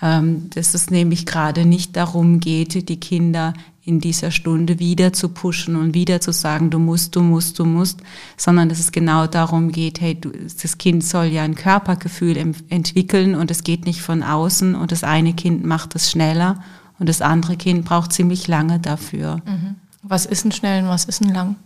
Ähm, 0.00 0.48
dass 0.50 0.74
es 0.74 0.90
nämlich 0.90 1.26
gerade 1.26 1.64
nicht 1.64 1.96
darum 1.96 2.38
geht, 2.38 2.88
die 2.88 3.00
Kinder 3.00 3.52
in 3.88 4.00
dieser 4.00 4.30
Stunde 4.30 4.78
wieder 4.78 5.12
zu 5.12 5.30
pushen 5.30 5.74
und 5.74 5.94
wieder 5.94 6.20
zu 6.20 6.30
sagen, 6.30 6.70
du 6.70 6.78
musst, 6.78 7.16
du 7.16 7.22
musst, 7.22 7.58
du 7.58 7.64
musst, 7.64 8.00
sondern 8.36 8.68
dass 8.68 8.78
es 8.78 8.92
genau 8.92 9.26
darum 9.26 9.72
geht, 9.72 10.00
hey, 10.00 10.14
du, 10.14 10.30
das 10.30 10.78
Kind 10.78 11.02
soll 11.02 11.24
ja 11.26 11.42
ein 11.42 11.54
Körpergefühl 11.54 12.36
entwickeln 12.36 13.34
und 13.34 13.50
es 13.50 13.64
geht 13.64 13.86
nicht 13.86 14.02
von 14.02 14.22
außen 14.22 14.74
und 14.74 14.92
das 14.92 15.02
eine 15.04 15.32
Kind 15.32 15.64
macht 15.64 15.96
es 15.96 16.10
schneller 16.10 16.62
und 16.98 17.08
das 17.08 17.22
andere 17.22 17.56
Kind 17.56 17.86
braucht 17.86 18.12
ziemlich 18.12 18.46
lange 18.46 18.78
dafür. 18.78 19.40
Mhm. 19.46 19.76
Was 20.02 20.26
ist 20.26 20.44
ein 20.44 20.52
schnell 20.52 20.82
und 20.82 20.88
was 20.88 21.04
ist 21.04 21.20
ein 21.20 21.32
lang? 21.32 21.56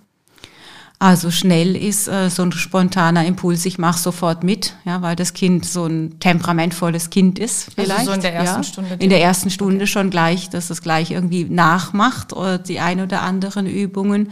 Also 1.02 1.32
schnell 1.32 1.74
ist 1.74 2.06
äh, 2.06 2.30
so 2.30 2.44
ein 2.44 2.52
spontaner 2.52 3.26
Impuls, 3.26 3.66
ich 3.66 3.76
mache 3.76 3.98
sofort 3.98 4.44
mit, 4.44 4.76
ja, 4.84 5.02
weil 5.02 5.16
das 5.16 5.34
Kind 5.34 5.66
so 5.66 5.86
ein 5.86 6.20
temperamentvolles 6.20 7.10
Kind 7.10 7.40
ist 7.40 7.74
vielleicht. 7.74 7.90
Also 7.90 8.12
so 8.12 8.12
in 8.12 8.20
der 8.20 8.34
ersten 8.34 8.62
ja, 8.62 8.62
Stunde. 8.62 8.94
In 9.00 9.10
der 9.10 9.20
ersten 9.20 9.50
Stunde 9.50 9.76
okay. 9.78 9.86
schon 9.88 10.10
gleich, 10.10 10.48
dass 10.48 10.70
es 10.70 10.80
gleich 10.80 11.10
irgendwie 11.10 11.42
nachmacht 11.44 12.32
oder 12.32 12.58
die 12.58 12.78
ein 12.78 13.00
oder 13.00 13.22
anderen 13.22 13.66
Übungen. 13.66 14.30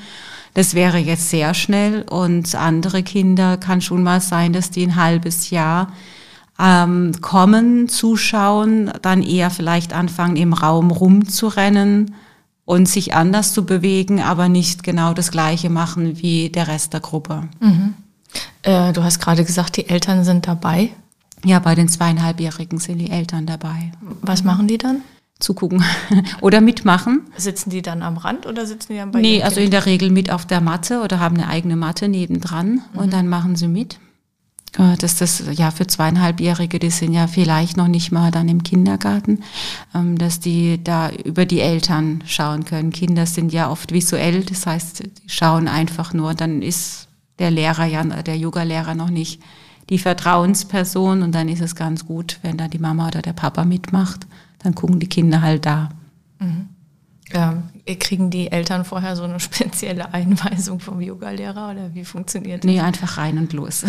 Das 0.54 0.74
wäre 0.74 0.98
jetzt 0.98 1.30
sehr 1.30 1.54
schnell 1.54 2.02
und 2.08 2.54
andere 2.54 3.02
Kinder 3.02 3.56
kann 3.56 3.80
schon 3.80 4.04
mal 4.04 4.20
sein, 4.20 4.52
dass 4.52 4.70
die 4.70 4.86
ein 4.86 4.94
halbes 4.94 5.50
Jahr 5.50 5.92
ähm, 6.56 7.10
kommen, 7.20 7.88
zuschauen, 7.88 8.92
dann 9.02 9.24
eher 9.24 9.50
vielleicht 9.50 9.92
anfangen 9.92 10.36
im 10.36 10.52
Raum 10.52 10.92
rumzurennen 10.92 12.14
und 12.70 12.88
sich 12.88 13.14
anders 13.14 13.52
zu 13.52 13.66
bewegen, 13.66 14.20
aber 14.20 14.48
nicht 14.48 14.84
genau 14.84 15.12
das 15.12 15.32
Gleiche 15.32 15.68
machen 15.70 16.22
wie 16.22 16.50
der 16.50 16.68
Rest 16.68 16.92
der 16.92 17.00
Gruppe. 17.00 17.48
Mhm. 17.58 17.94
Äh, 18.62 18.92
du 18.92 19.02
hast 19.02 19.18
gerade 19.20 19.44
gesagt, 19.44 19.76
die 19.76 19.88
Eltern 19.88 20.22
sind 20.22 20.46
dabei. 20.46 20.90
Ja, 21.44 21.58
bei 21.58 21.74
den 21.74 21.88
zweieinhalbjährigen 21.88 22.78
sind 22.78 22.98
die 22.98 23.10
Eltern 23.10 23.44
dabei. 23.44 23.90
Was 24.22 24.44
machen 24.44 24.68
die 24.68 24.78
dann? 24.78 25.00
Zugucken 25.40 25.82
oder 26.42 26.60
mitmachen. 26.60 27.22
Sitzen 27.36 27.70
die 27.70 27.82
dann 27.82 28.02
am 28.02 28.16
Rand 28.18 28.46
oder 28.46 28.64
sitzen 28.66 28.92
die 28.92 28.98
dann 28.98 29.10
bei 29.10 29.20
Nee, 29.20 29.42
also 29.42 29.58
in 29.58 29.72
der 29.72 29.86
Regel 29.86 30.10
mit 30.10 30.30
auf 30.30 30.46
der 30.46 30.60
Matte 30.60 31.00
oder 31.02 31.18
haben 31.18 31.38
eine 31.38 31.48
eigene 31.48 31.74
Matte 31.74 32.08
nebendran 32.08 32.82
mhm. 32.92 33.00
und 33.00 33.12
dann 33.12 33.26
machen 33.26 33.56
sie 33.56 33.66
mit. 33.66 33.98
Äh, 34.78 34.96
dass 34.96 35.16
das 35.16 35.42
ja 35.52 35.70
für 35.70 35.86
zweieinhalbjährige, 35.86 36.78
die 36.78 36.90
sind 36.90 37.12
ja 37.12 37.26
vielleicht 37.26 37.76
noch 37.76 37.88
nicht 37.88 38.12
mal 38.12 38.30
dann 38.30 38.48
im 38.48 38.62
Kindergarten, 38.62 39.42
ähm, 39.94 40.16
dass 40.16 40.38
die 40.38 40.82
da 40.82 41.10
über 41.10 41.44
die 41.44 41.60
Eltern 41.60 42.22
schauen 42.26 42.64
können. 42.64 42.90
Kinder 42.92 43.26
sind 43.26 43.52
ja 43.52 43.70
oft 43.70 43.92
visuell, 43.92 44.44
das 44.44 44.66
heißt, 44.66 45.02
die 45.04 45.28
schauen 45.28 45.66
einfach 45.66 46.12
nur, 46.12 46.34
dann 46.34 46.62
ist 46.62 47.08
der 47.40 47.50
Lehrer 47.50 47.86
ja, 47.86 48.04
der 48.04 48.36
Yoga-Lehrer 48.36 48.94
noch 48.94 49.10
nicht 49.10 49.42
die 49.88 49.98
Vertrauensperson 49.98 51.22
und 51.22 51.34
dann 51.34 51.48
ist 51.48 51.60
es 51.60 51.74
ganz 51.74 52.06
gut, 52.06 52.38
wenn 52.42 52.56
da 52.56 52.68
die 52.68 52.78
Mama 52.78 53.08
oder 53.08 53.22
der 53.22 53.32
Papa 53.32 53.64
mitmacht, 53.64 54.26
dann 54.60 54.76
gucken 54.76 55.00
die 55.00 55.08
Kinder 55.08 55.42
halt 55.42 55.66
da. 55.66 55.88
Mhm. 56.38 56.68
Ja, 57.32 57.62
kriegen 57.96 58.30
die 58.30 58.50
Eltern 58.50 58.84
vorher 58.84 59.16
so 59.16 59.24
eine 59.24 59.40
spezielle 59.40 60.12
Einweisung 60.12 60.80
vom 60.80 61.00
Yogalehrer 61.00 61.70
oder 61.70 61.94
wie 61.94 62.04
funktioniert 62.04 62.64
das? 62.64 62.70
Nee, 62.70 62.80
einfach 62.80 63.18
rein 63.18 63.38
und 63.38 63.52
los. 63.52 63.84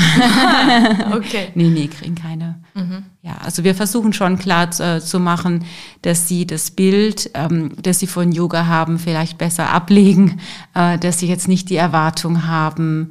okay. 1.13 1.50
nee, 1.55 1.70
nee, 1.70 1.88
kriegen 1.88 2.15
keine. 2.15 2.60
Mhm. 2.74 3.05
Ja, 3.22 3.38
also 3.43 3.63
wir 3.63 3.75
versuchen 3.75 4.13
schon 4.13 4.38
klar 4.38 4.70
äh, 4.79 5.00
zu 5.00 5.20
machen, 5.20 5.65
dass 6.01 6.27
sie 6.27 6.48
das 6.48 6.72
Bild, 6.72 7.31
ähm, 7.34 7.72
das 7.81 8.00
sie 8.00 8.08
von 8.08 8.31
Yoga 8.31 8.65
haben, 8.65 9.00
vielleicht 9.00 9.38
besser 9.38 9.70
ablegen, 9.70 10.39
äh, 10.74 10.98
dass 10.98 11.20
sie 11.20 11.27
jetzt 11.27 11.48
nicht 11.48 11.70
die 11.70 11.75
Erwartung 11.75 12.48
haben, 12.48 13.10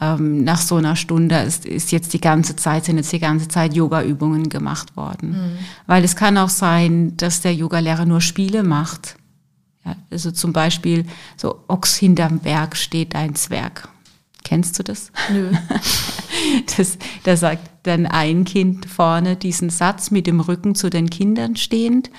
ähm, 0.00 0.42
nach 0.42 0.60
so 0.60 0.76
einer 0.76 0.96
Stunde 0.96 1.36
ist, 1.36 1.64
ist 1.64 1.92
jetzt 1.92 2.12
die 2.12 2.20
ganze 2.20 2.56
Zeit, 2.56 2.86
sind 2.86 2.96
jetzt 2.96 3.12
die 3.12 3.20
ganze 3.20 3.48
Zeit 3.48 3.74
Yoga-Übungen 3.74 4.48
gemacht 4.48 4.96
worden. 4.96 5.30
Mhm. 5.30 5.58
Weil 5.86 6.02
es 6.02 6.16
kann 6.16 6.38
auch 6.38 6.48
sein, 6.48 7.16
dass 7.16 7.40
der 7.40 7.54
Yogalehrer 7.54 8.04
nur 8.04 8.20
Spiele 8.20 8.62
macht 8.62 9.16
ja, 9.84 9.96
also 10.10 10.30
zum 10.30 10.52
Beispiel 10.52 11.06
so 11.36 11.60
Ochs 11.68 11.96
hinterm 11.96 12.38
Berg 12.38 12.76
steht 12.76 13.14
ein 13.14 13.34
Zwerg. 13.34 13.88
Kennst 14.44 14.78
du 14.78 14.82
das? 14.82 15.12
Nö. 15.32 15.52
Das, 16.76 16.98
da 17.22 17.36
sagt 17.36 17.70
dann 17.84 18.04
ein 18.04 18.44
Kind 18.44 18.86
vorne 18.86 19.36
diesen 19.36 19.70
Satz 19.70 20.10
mit 20.10 20.26
dem 20.26 20.40
Rücken 20.40 20.74
zu 20.74 20.90
den 20.90 21.08
Kindern 21.08 21.56
stehend. 21.56 22.10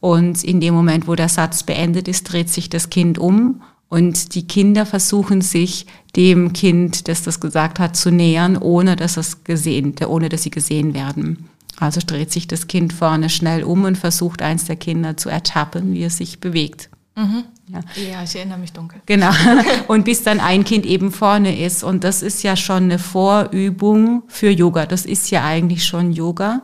Und 0.00 0.44
in 0.44 0.60
dem 0.60 0.74
Moment, 0.74 1.08
wo 1.08 1.14
der 1.14 1.28
Satz 1.28 1.64
beendet 1.64 2.06
ist, 2.06 2.24
dreht 2.24 2.50
sich 2.50 2.68
das 2.70 2.90
Kind 2.90 3.18
um 3.18 3.62
und 3.88 4.34
die 4.34 4.46
Kinder 4.46 4.86
versuchen 4.86 5.40
sich 5.40 5.86
dem 6.16 6.52
Kind, 6.52 7.08
das 7.08 7.22
das 7.22 7.40
gesagt 7.40 7.78
hat, 7.78 7.96
zu 7.96 8.10
nähern, 8.10 8.56
ohne 8.56 8.96
dass 8.96 9.16
es 9.16 9.44
gesehen, 9.44 9.94
ohne 10.06 10.28
dass 10.28 10.42
sie 10.42 10.50
gesehen 10.50 10.94
werden. 10.94 11.48
Also 11.78 12.00
dreht 12.04 12.32
sich 12.32 12.46
das 12.46 12.66
Kind 12.66 12.92
vorne 12.92 13.30
schnell 13.30 13.64
um 13.64 13.84
und 13.84 13.98
versucht 13.98 14.42
eins 14.42 14.64
der 14.64 14.76
Kinder 14.76 15.16
zu 15.16 15.28
ertappen, 15.28 15.94
wie 15.94 16.04
es 16.04 16.18
sich 16.18 16.40
bewegt. 16.40 16.90
Mhm. 17.16 17.44
Ja. 17.68 17.80
ja, 18.10 18.22
ich 18.24 18.34
erinnere 18.34 18.58
mich 18.58 18.72
dunkel. 18.72 19.00
Genau. 19.06 19.30
Und 19.88 20.04
bis 20.04 20.22
dann 20.24 20.40
ein 20.40 20.64
Kind 20.64 20.84
eben 20.84 21.12
vorne 21.12 21.64
ist. 21.64 21.84
Und 21.84 22.04
das 22.04 22.22
ist 22.22 22.42
ja 22.42 22.56
schon 22.56 22.84
eine 22.84 22.98
Vorübung 22.98 24.24
für 24.26 24.50
Yoga. 24.50 24.86
Das 24.86 25.06
ist 25.06 25.30
ja 25.30 25.44
eigentlich 25.44 25.84
schon 25.84 26.12
Yoga, 26.12 26.62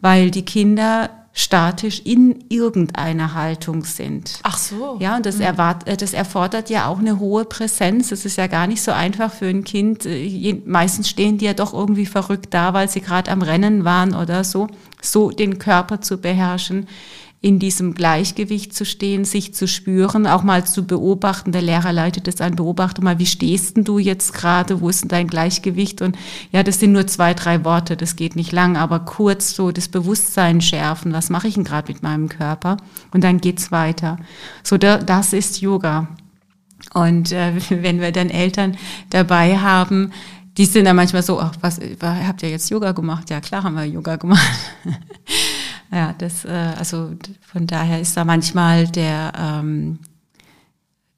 weil 0.00 0.30
die 0.30 0.44
Kinder 0.44 1.10
statisch 1.34 2.00
in 2.04 2.44
irgendeiner 2.48 3.34
Haltung 3.34 3.84
sind. 3.84 4.40
Ach 4.42 4.58
so. 4.58 4.98
Ja, 5.00 5.16
und 5.16 5.24
das, 5.24 5.36
mhm. 5.36 5.42
erwart, 5.42 5.88
äh, 5.88 5.96
das 5.96 6.12
erfordert 6.12 6.68
ja 6.68 6.88
auch 6.88 6.98
eine 6.98 7.18
hohe 7.18 7.44
Präsenz. 7.44 8.08
Das 8.08 8.24
ist 8.24 8.36
ja 8.36 8.46
gar 8.46 8.66
nicht 8.66 8.82
so 8.82 8.92
einfach 8.92 9.32
für 9.32 9.46
ein 9.46 9.64
Kind. 9.64 10.04
Äh, 10.04 10.60
meistens 10.66 11.08
stehen 11.08 11.38
die 11.38 11.46
ja 11.46 11.54
doch 11.54 11.72
irgendwie 11.72 12.06
verrückt 12.06 12.52
da, 12.52 12.74
weil 12.74 12.88
sie 12.88 13.00
gerade 13.00 13.30
am 13.30 13.42
Rennen 13.42 13.84
waren 13.84 14.14
oder 14.14 14.44
so. 14.44 14.68
So 15.00 15.30
den 15.30 15.58
Körper 15.58 16.00
zu 16.00 16.18
beherrschen 16.18 16.86
in 17.42 17.58
diesem 17.58 17.94
Gleichgewicht 17.94 18.72
zu 18.72 18.84
stehen, 18.84 19.24
sich 19.24 19.52
zu 19.52 19.66
spüren, 19.66 20.28
auch 20.28 20.44
mal 20.44 20.64
zu 20.64 20.86
beobachten. 20.86 21.50
Der 21.50 21.60
Lehrer 21.60 21.92
leitet 21.92 22.28
das 22.28 22.40
an, 22.40 22.54
beobachte 22.54 23.02
mal, 23.02 23.18
wie 23.18 23.26
stehst 23.26 23.76
denn 23.76 23.82
du 23.82 23.98
jetzt 23.98 24.32
gerade, 24.32 24.80
wo 24.80 24.88
ist 24.88 25.02
denn 25.02 25.08
dein 25.08 25.26
Gleichgewicht? 25.26 26.02
Und 26.02 26.16
ja, 26.52 26.62
das 26.62 26.78
sind 26.78 26.92
nur 26.92 27.08
zwei, 27.08 27.34
drei 27.34 27.64
Worte, 27.64 27.96
das 27.96 28.14
geht 28.14 28.36
nicht 28.36 28.52
lang, 28.52 28.76
aber 28.76 29.00
kurz 29.00 29.56
so 29.56 29.72
das 29.72 29.88
Bewusstsein 29.88 30.60
schärfen, 30.60 31.12
was 31.12 31.30
mache 31.30 31.48
ich 31.48 31.54
denn 31.54 31.64
gerade 31.64 31.92
mit 31.92 32.04
meinem 32.04 32.28
Körper? 32.28 32.76
Und 33.10 33.24
dann 33.24 33.40
geht's 33.40 33.72
weiter. 33.72 34.18
So, 34.62 34.78
das 34.78 35.32
ist 35.32 35.60
Yoga. 35.60 36.06
Und 36.94 37.32
äh, 37.32 37.54
wenn 37.70 38.00
wir 38.00 38.12
dann 38.12 38.30
Eltern 38.30 38.76
dabei 39.10 39.58
haben, 39.58 40.12
die 40.56 40.66
sind 40.66 40.84
dann 40.84 40.94
manchmal 40.94 41.24
so, 41.24 41.40
ach, 41.40 41.56
was, 41.60 41.80
habt 42.02 42.44
ihr 42.44 42.50
jetzt 42.50 42.70
Yoga 42.70 42.92
gemacht? 42.92 43.30
Ja, 43.30 43.40
klar 43.40 43.64
haben 43.64 43.74
wir 43.74 43.84
Yoga 43.84 44.14
gemacht. 44.14 44.46
Ja, 45.92 46.14
das, 46.16 46.44
äh, 46.44 46.72
also 46.78 47.10
von 47.40 47.66
daher 47.66 48.00
ist 48.00 48.16
da 48.16 48.24
manchmal 48.24 48.88
der 48.88 49.32
ähm, 49.38 49.98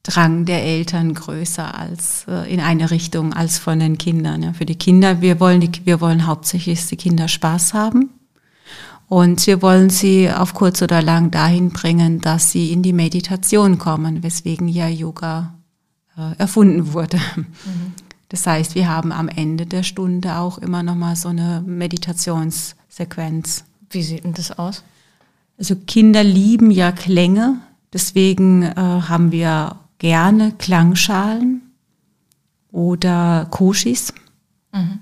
Drang 0.03 0.45
der 0.45 0.65
Eltern 0.65 1.15
größer 1.15 1.79
als 1.79 2.27
äh, 2.29 2.53
in 2.53 2.61
eine 2.61 2.91
Richtung 2.91 3.33
als 3.33 3.59
von 3.59 3.79
den 3.79 3.99
Kindern. 3.99 4.43
Ja. 4.43 4.53
Für 4.53 4.67
die 4.67 4.75
Kinder, 4.75 5.21
wir 5.21 5.39
wollen, 5.39 5.61
die, 5.61 5.71
wir 5.85 6.01
wollen 6.01 6.27
hauptsächlich, 6.27 6.81
dass 6.81 6.89
die 6.89 6.97
Kinder 6.97 7.29
Spaß 7.29 7.73
haben. 7.73 8.11
Und 9.07 9.47
wir 9.47 9.63
wollen 9.63 9.91
sie 9.91 10.31
auf 10.31 10.55
kurz 10.55 10.83
oder 10.83 11.03
lang 11.03 11.31
dahin 11.31 11.71
bringen, 11.71 12.21
dass 12.21 12.51
sie 12.51 12.73
in 12.73 12.83
die 12.83 12.93
Meditation 12.93 13.79
kommen, 13.79 14.23
weswegen 14.23 14.67
ja 14.67 14.89
Yoga 14.89 15.55
äh, 16.17 16.37
erfunden 16.37 16.93
wurde. 16.93 17.19
Mhm. 17.37 17.93
Das 18.29 18.47
heißt, 18.47 18.75
wir 18.75 18.89
haben 18.89 19.13
am 19.13 19.29
Ende 19.29 19.67
der 19.67 19.85
Stunde 19.85 20.37
auch 20.37 20.59
immer 20.59 20.83
noch 20.83 20.97
mal 20.97 21.15
so 21.15 21.29
eine 21.29 21.63
Meditationssequenz. 21.65 23.65
Wie 23.95 24.03
sieht 24.03 24.25
denn 24.25 24.35
das 24.35 24.59
aus? 24.59 24.83
Also 25.59 25.77
Kinder 25.77 26.25
lieben 26.25 26.71
ja 26.71 26.93
Klänge, 26.93 27.61
deswegen 27.93 28.63
äh, 28.63 28.75
haben 28.75 29.31
wir 29.31 29.77
gerne 29.99 30.53
Klangschalen 30.59 31.63
oder 32.73 33.47
Koshis. 33.51 34.13
Mhm. 34.73 34.99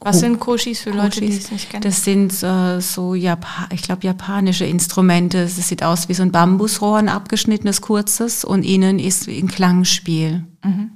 Was 0.00 0.20
sind 0.20 0.38
Koshis 0.38 0.80
für 0.80 0.90
Leute, 0.90 1.20
die 1.20 1.36
es 1.36 1.50
nicht 1.50 1.68
kennen? 1.68 1.82
Das 1.82 2.04
sind 2.04 2.40
äh, 2.42 2.80
so, 2.80 3.14
Japa 3.14 3.68
ich 3.72 3.82
glaube, 3.82 4.06
japanische 4.06 4.64
Instrumente. 4.64 5.38
Es 5.38 5.56
sieht 5.68 5.82
aus 5.82 6.08
wie 6.08 6.14
so 6.14 6.22
ein 6.22 6.30
Bambusrohr, 6.30 6.98
ein 6.98 7.08
abgeschnittenes, 7.08 7.80
kurzes 7.80 8.44
und 8.44 8.62
innen 8.62 9.00
ist 9.00 9.26
ein 9.26 9.48
Klangspiel. 9.48 10.44
Mhm. 10.62 10.90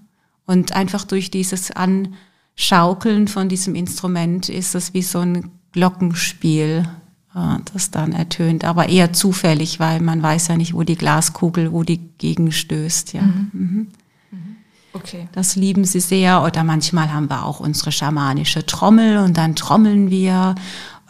Und 0.46 0.72
einfach 0.76 1.04
durch 1.04 1.30
dieses 1.32 1.72
Anschaukeln 1.72 3.26
von 3.26 3.48
diesem 3.48 3.74
Instrument 3.74 4.48
ist 4.48 4.76
es 4.76 4.94
wie 4.94 5.02
so 5.02 5.18
ein 5.18 5.50
Glockenspiel 5.72 6.84
das 7.32 7.90
dann 7.92 8.12
ertönt, 8.12 8.64
aber 8.64 8.88
eher 8.88 9.12
zufällig, 9.12 9.78
weil 9.78 10.00
man 10.00 10.20
weiß 10.20 10.48
ja 10.48 10.56
nicht, 10.56 10.74
wo 10.74 10.82
die 10.82 10.96
Glaskugel, 10.96 11.72
wo 11.72 11.84
die 11.84 11.98
gegenstößt. 12.18 13.12
Ja. 13.12 13.22
Mhm. 13.22 13.50
Mhm. 13.52 13.86
mhm. 14.32 14.56
Okay. 14.92 15.28
Das 15.32 15.54
lieben 15.54 15.84
sie 15.84 16.00
sehr. 16.00 16.42
Oder 16.42 16.64
manchmal 16.64 17.12
haben 17.12 17.30
wir 17.30 17.44
auch 17.44 17.60
unsere 17.60 17.92
schamanische 17.92 18.66
Trommel 18.66 19.18
und 19.18 19.36
dann 19.36 19.54
trommeln 19.54 20.10
wir. 20.10 20.56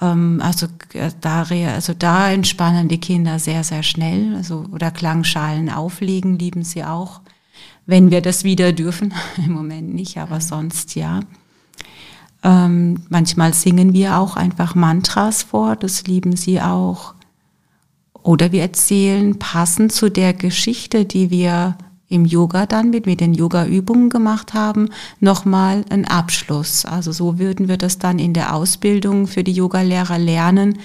Ähm, 0.03 0.43
also 0.43 0.67
äh, 0.93 1.11
da, 1.23 1.45
also 1.45 1.95
da 1.95 2.31
entspannen 2.31 2.89
die 2.89 3.01
Kinder 3.01 3.39
sehr, 3.39 3.65
sehr 3.65 3.83
schnell. 3.83 4.37
Also, 4.37 4.67
oder 4.73 4.91
Klangschalen 4.91 5.71
auflegen 5.71 6.39
lieben 6.39 6.65
sie 6.65 6.85
auch. 6.85 7.23
Wenn 7.87 8.11
wir 8.11 8.21
das 8.21 8.45
wieder 8.45 8.73
dürfen. 8.73 9.15
Im 9.39 9.53
Moment 9.53 9.95
nicht, 9.95 10.19
aber 10.19 10.37
mhm. 10.37 10.43
sonst 10.43 10.95
ja. 10.97 11.21
Ähm, 12.43 13.03
manchmal 13.09 13.53
singen 13.55 13.93
wir 13.93 14.19
auch 14.19 14.37
einfach 14.37 14.75
Mantras 14.75 15.43
vor, 15.43 15.77
das 15.77 16.05
lieben 16.05 16.37
sie 16.37 16.61
auch. 16.61 17.15
Oder 18.23 18.53
wir 18.53 18.63
erzählen 18.63 19.39
passend 19.39 19.93
zu 19.93 20.11
der 20.11 20.33
Geschichte, 20.33 21.05
die 21.05 21.31
wir 21.31 21.77
im 22.09 22.25
Yoga 22.25 22.67
dann 22.67 22.91
mit, 22.91 23.07
mit 23.07 23.21
den 23.21 23.35
Yoga-Übungen 23.35 24.11
gemacht 24.11 24.53
haben, 24.53 24.89
nochmal 25.21 25.85
einen 25.91 26.07
Abschluss. 26.07 26.85
Also 26.85 27.13
so 27.13 27.39
würden 27.39 27.69
wir 27.69 27.77
das 27.77 27.99
dann 27.99 28.19
in 28.19 28.35
der 28.35 28.55
Ausbildung 28.55 29.27
für 29.27 29.45
die 29.45 29.53
Yogalehrer 29.53 30.19
lernen, 30.19 30.79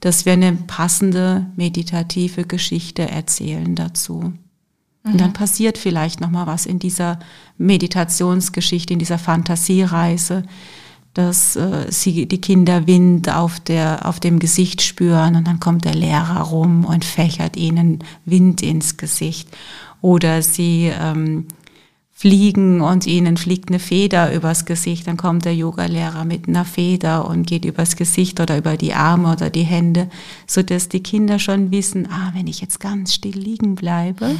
dass 0.00 0.24
wir 0.24 0.32
eine 0.32 0.52
passende 0.52 1.46
meditative 1.56 2.44
Geschichte 2.44 3.08
erzählen 3.08 3.74
dazu. 3.74 4.14
Mhm. 5.02 5.12
Und 5.12 5.20
dann 5.20 5.30
mhm. 5.30 5.34
passiert 5.34 5.76
vielleicht 5.76 6.20
nochmal 6.22 6.46
was 6.46 6.64
in 6.64 6.78
dieser 6.78 7.18
Meditationsgeschichte, 7.58 8.94
in 8.94 8.98
dieser 8.98 9.18
Fantasiereise, 9.18 10.44
dass 11.14 11.56
äh, 11.56 11.86
sie 11.90 12.26
die 12.26 12.40
Kinder 12.40 12.86
Wind 12.86 13.34
auf, 13.34 13.58
der, 13.60 14.06
auf 14.06 14.20
dem 14.20 14.38
Gesicht 14.38 14.82
spüren 14.82 15.36
und 15.36 15.46
dann 15.46 15.60
kommt 15.60 15.84
der 15.84 15.94
Lehrer 15.94 16.42
rum 16.42 16.84
und 16.84 17.04
fächert 17.04 17.56
ihnen 17.56 18.04
Wind 18.24 18.62
ins 18.62 18.96
Gesicht. 18.96 19.48
Oder 20.02 20.42
sie 20.42 20.90
ähm, 20.98 21.46
fliegen 22.20 22.82
und 22.82 23.06
ihnen 23.06 23.38
fliegt 23.38 23.70
eine 23.70 23.78
Feder 23.78 24.34
übers 24.34 24.66
Gesicht, 24.66 25.06
dann 25.06 25.16
kommt 25.16 25.46
der 25.46 25.54
Yogalehrer 25.54 26.26
mit 26.26 26.48
einer 26.48 26.66
Feder 26.66 27.26
und 27.26 27.46
geht 27.46 27.64
übers 27.64 27.96
Gesicht 27.96 28.40
oder 28.40 28.58
über 28.58 28.76
die 28.76 28.92
Arme 28.92 29.32
oder 29.32 29.48
die 29.48 29.62
Hände, 29.62 30.10
so 30.46 30.62
dass 30.62 30.90
die 30.90 31.02
Kinder 31.02 31.38
schon 31.38 31.70
wissen, 31.70 32.06
ah, 32.12 32.30
wenn 32.34 32.46
ich 32.46 32.60
jetzt 32.60 32.78
ganz 32.78 33.14
still 33.14 33.38
liegen 33.38 33.74
bleibe, 33.74 34.34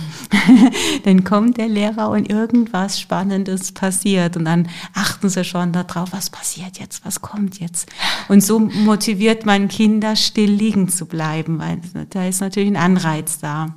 dann 1.05 1.25
kommt 1.25 1.57
der 1.57 1.69
Lehrer 1.69 2.11
und 2.11 2.29
irgendwas 2.29 3.01
Spannendes 3.01 3.73
passiert 3.73 4.37
und 4.37 4.45
dann 4.45 4.69
achten 4.93 5.31
sie 5.31 5.43
schon 5.43 5.73
darauf, 5.73 6.13
was 6.13 6.29
passiert 6.29 6.79
jetzt, 6.79 7.03
was 7.07 7.23
kommt 7.23 7.61
jetzt. 7.61 7.89
Und 8.29 8.45
so 8.45 8.59
motiviert 8.59 9.47
man 9.47 9.69
Kinder, 9.69 10.17
still 10.17 10.51
liegen 10.51 10.91
zu 10.91 11.07
bleiben, 11.07 11.59
weil 11.59 11.81
da 12.11 12.27
ist 12.27 12.43
natürlich 12.43 12.69
ein 12.69 12.77
Anreiz 12.77 13.39
da. 13.39 13.75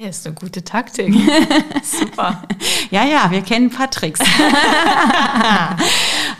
Ja, 0.00 0.08
ist 0.08 0.26
eine 0.26 0.34
gute 0.34 0.64
Taktik. 0.64 1.14
Super. 1.82 2.42
ja, 2.90 3.04
ja, 3.04 3.30
wir 3.30 3.42
kennen 3.42 3.68
Patricks. 3.68 4.20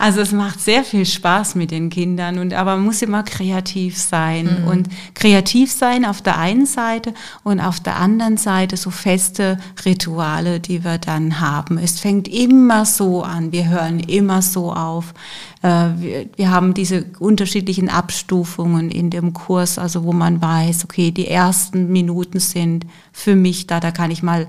also 0.00 0.23
es 0.23 0.33
macht 0.33 0.62
sehr 0.62 0.83
viel 0.83 1.04
Spaß 1.04 1.57
mit 1.57 1.71
den 1.71 1.90
Kindern 1.90 2.38
und 2.38 2.54
aber 2.54 2.76
man 2.76 2.87
muss 2.87 3.02
immer 3.02 3.23
kreativ 3.23 3.99
sein 3.99 4.62
mhm. 4.62 4.66
und 4.66 4.88
kreativ 5.12 5.71
sein 5.71 6.07
auf 6.07 6.23
der 6.23 6.38
einen 6.38 6.64
Seite 6.64 7.12
und 7.45 7.61
auf 7.61 7.80
der 7.80 7.97
anderen 7.97 8.38
Seite 8.38 8.78
so 8.78 8.90
feste 8.90 9.59
Rituale, 9.85 10.59
die 10.59 10.85
wir 10.85 10.97
dann 10.97 11.38
haben. 11.38 11.76
Es 11.76 12.00
fängt 12.00 12.28
immer 12.28 12.87
so 12.87 13.23
an, 13.23 13.52
wir 13.52 13.69
hören 13.69 14.00
immer 14.00 14.40
so 14.40 14.73
auf. 14.73 15.12
Äh, 15.61 15.69
wir, 15.69 16.30
wir 16.35 16.50
haben 16.50 16.73
diese 16.73 17.04
unterschiedlichen 17.19 17.90
Abstufungen 17.90 18.90
in 18.90 19.11
dem 19.11 19.35
Kurs, 19.35 19.78
also 19.78 20.04
wo 20.04 20.14
man 20.14 20.40
weiß, 20.40 20.85
okay, 20.85 21.11
die 21.11 21.28
ersten 21.28 21.92
Minuten 21.92 22.40
sind 22.40 22.87
für 23.12 23.37
mich 23.37 23.66
da, 23.66 23.80
da 23.80 23.90
kann 23.90 24.11
ich 24.11 24.23
mal 24.23 24.49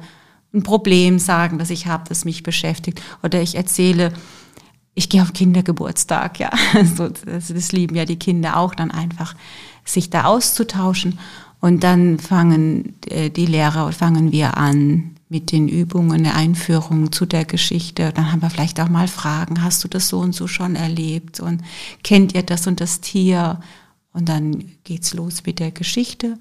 ein 0.53 0.63
Problem 0.63 1.19
sagen, 1.19 1.57
das 1.57 1.69
ich 1.71 1.87
habe, 1.87 2.05
das 2.07 2.23
mich 2.23 2.41
beschäftigt. 2.41 3.01
Oder 3.21 3.41
ich 3.41 3.55
erzähle, 3.55 4.13
ich 4.93 5.09
gehe 5.09 5.21
auf 5.21 5.33
Kindergeburtstag, 5.33 6.39
ja. 6.39 6.49
Also 6.73 7.09
das, 7.09 7.47
das 7.47 7.71
lieben 7.71 7.95
ja 7.95 8.05
die 8.05 8.19
Kinder 8.19 8.57
auch, 8.57 8.75
dann 8.75 8.91
einfach 8.91 9.35
sich 9.85 10.09
da 10.09 10.25
auszutauschen. 10.25 11.19
Und 11.59 11.83
dann 11.83 12.19
fangen 12.19 12.95
äh, 13.07 13.29
die 13.29 13.45
Lehrer, 13.45 13.91
fangen 13.91 14.31
wir 14.31 14.57
an, 14.57 15.15
mit 15.31 15.53
den 15.53 15.69
Übungen, 15.69 16.25
eine 16.25 16.35
Einführung 16.35 17.13
zu 17.13 17.25
der 17.25 17.45
Geschichte. 17.45 18.11
Dann 18.13 18.33
haben 18.33 18.41
wir 18.41 18.49
vielleicht 18.49 18.81
auch 18.81 18.89
mal 18.89 19.07
Fragen, 19.07 19.63
hast 19.63 19.81
du 19.81 19.87
das 19.87 20.09
so 20.09 20.19
und 20.19 20.35
so 20.35 20.47
schon 20.47 20.75
erlebt 20.75 21.39
und 21.39 21.61
kennt 22.03 22.35
ihr 22.35 22.43
das 22.43 22.67
und 22.67 22.81
das 22.81 22.99
Tier? 22.99 23.61
Und 24.11 24.27
dann 24.27 24.65
geht's 24.83 25.13
los 25.13 25.43
mit 25.45 25.59
der 25.59 25.71
Geschichte. 25.71 26.37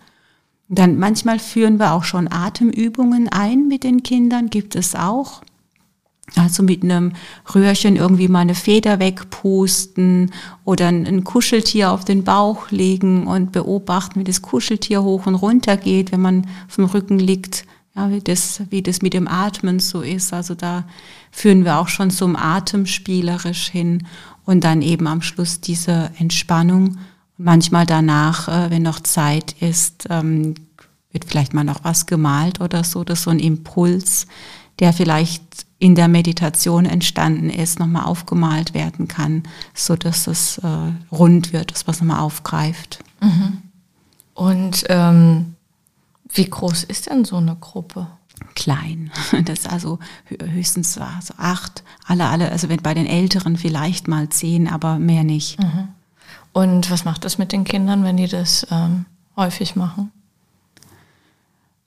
Dann 0.69 0.99
manchmal 0.99 1.39
führen 1.39 1.79
wir 1.79 1.93
auch 1.93 2.03
schon 2.03 2.33
Atemübungen 2.33 3.29
ein 3.29 3.69
mit 3.69 3.85
den 3.85 4.03
Kindern, 4.03 4.51
gibt 4.51 4.75
es 4.75 4.97
auch. 4.97 5.43
Also 6.37 6.63
mit 6.63 6.85
einem 6.85 7.13
Röhrchen 7.55 7.97
irgendwie 7.97 8.29
mal 8.29 8.41
eine 8.41 8.55
Feder 8.55 9.01
wegpusten 9.01 10.31
oder 10.65 10.89
ein 10.89 11.25
Kuscheltier 11.25 11.91
auf 11.91 12.05
den 12.05 12.23
Bauch 12.23 12.71
legen 12.71 13.27
und 13.27 13.53
beobachten, 13.53 14.21
wie 14.21 14.25
das 14.25 14.43
Kuscheltier 14.43 15.03
hoch 15.03 15.27
und 15.27 15.35
runter 15.35 15.77
geht, 15.77 16.13
wenn 16.13 16.21
man 16.21 16.47
auf 16.69 16.77
dem 16.77 16.85
Rücken 16.85 17.19
liegt 17.19 17.65
ja, 17.97 18.11
wie, 18.11 18.21
das, 18.21 18.63
wie 18.71 18.83
das 18.83 19.03
mit 19.03 19.15
dem 19.15 19.29
Atmen 19.29 19.81
so 19.81 20.01
ist. 20.01 20.33
Also 20.33 20.55
da 20.55 20.85
führen 21.31 21.65
wir 21.65 21.79
auch 21.79 21.89
schon 21.89 22.11
zum 22.11 22.37
Atem 22.37 22.87
spielerisch 22.87 23.69
hin 23.69 24.07
und 24.45 24.65
dann 24.65 24.83
eben 24.83 25.07
am 25.07 25.23
Schluss 25.23 25.61
diese 25.61 26.11
Entspannung. 26.19 26.99
Manchmal 27.37 27.87
danach, 27.87 28.49
äh, 28.49 28.71
wenn 28.71 28.83
noch 28.83 29.01
Zeit 29.01 29.57
ist, 29.61 30.07
ähm, 30.11 30.55
wird 31.13 31.25
vielleicht 31.25 31.55
mal 31.55 31.65
noch 31.65 31.83
was 31.83 32.07
gemalt 32.07 32.61
oder 32.61 32.85
so. 32.85 33.03
Das 33.03 33.21
ist 33.21 33.25
so 33.25 33.31
ein 33.31 33.41
Impuls, 33.41 34.27
der 34.79 34.93
vielleicht 34.93 35.67
in 35.81 35.95
der 35.95 36.09
Meditation 36.09 36.85
entstanden 36.85 37.49
ist, 37.49 37.81
nochmal 37.81 38.05
aufgemalt 38.05 38.75
werden 38.75 39.09
kann, 39.09 39.43
so 39.75 39.97
dass 39.97 40.27
es 40.27 40.59
äh, 40.59 40.69
rund 41.11 41.53
wird, 41.53 41.73
dass 41.73 41.87
man 41.87 41.95
es 41.95 42.01
nochmal 42.01 42.21
aufgreift. 42.21 43.03
Mhm. 43.21 43.63
Und 44.35 44.85
ähm, 44.91 45.57
wie 46.33 46.49
groß 46.49 46.85
ist 46.85 47.09
denn 47.09 47.25
so 47.25 47.39
eine 47.39 47.57
Gruppe? 47.57 48.07
Klein. 48.55 49.11
Das 49.45 49.61
ist 49.61 49.71
also 49.71 49.99
höchstens 50.29 50.99
also 50.99 51.35
acht, 51.39 51.83
alle, 52.07 52.29
alle, 52.29 52.53
also 52.53 52.69
wenn 52.69 52.83
bei 52.83 52.93
den 52.93 53.07
Älteren 53.07 53.57
vielleicht 53.57 54.07
mal 54.07 54.29
zehn, 54.29 54.69
aber 54.69 54.99
mehr 54.99 55.25
nicht. 55.25 55.59
Mhm. 55.59 55.89
Und 56.53 56.91
was 56.91 57.07
macht 57.07 57.25
das 57.25 57.39
mit 57.39 57.53
den 57.53 57.65
Kindern, 57.65 58.05
wenn 58.05 58.19
die 58.19 58.29
das 58.29 58.67
ähm, 58.71 59.07
häufig 59.35 59.77
machen? 59.77 60.13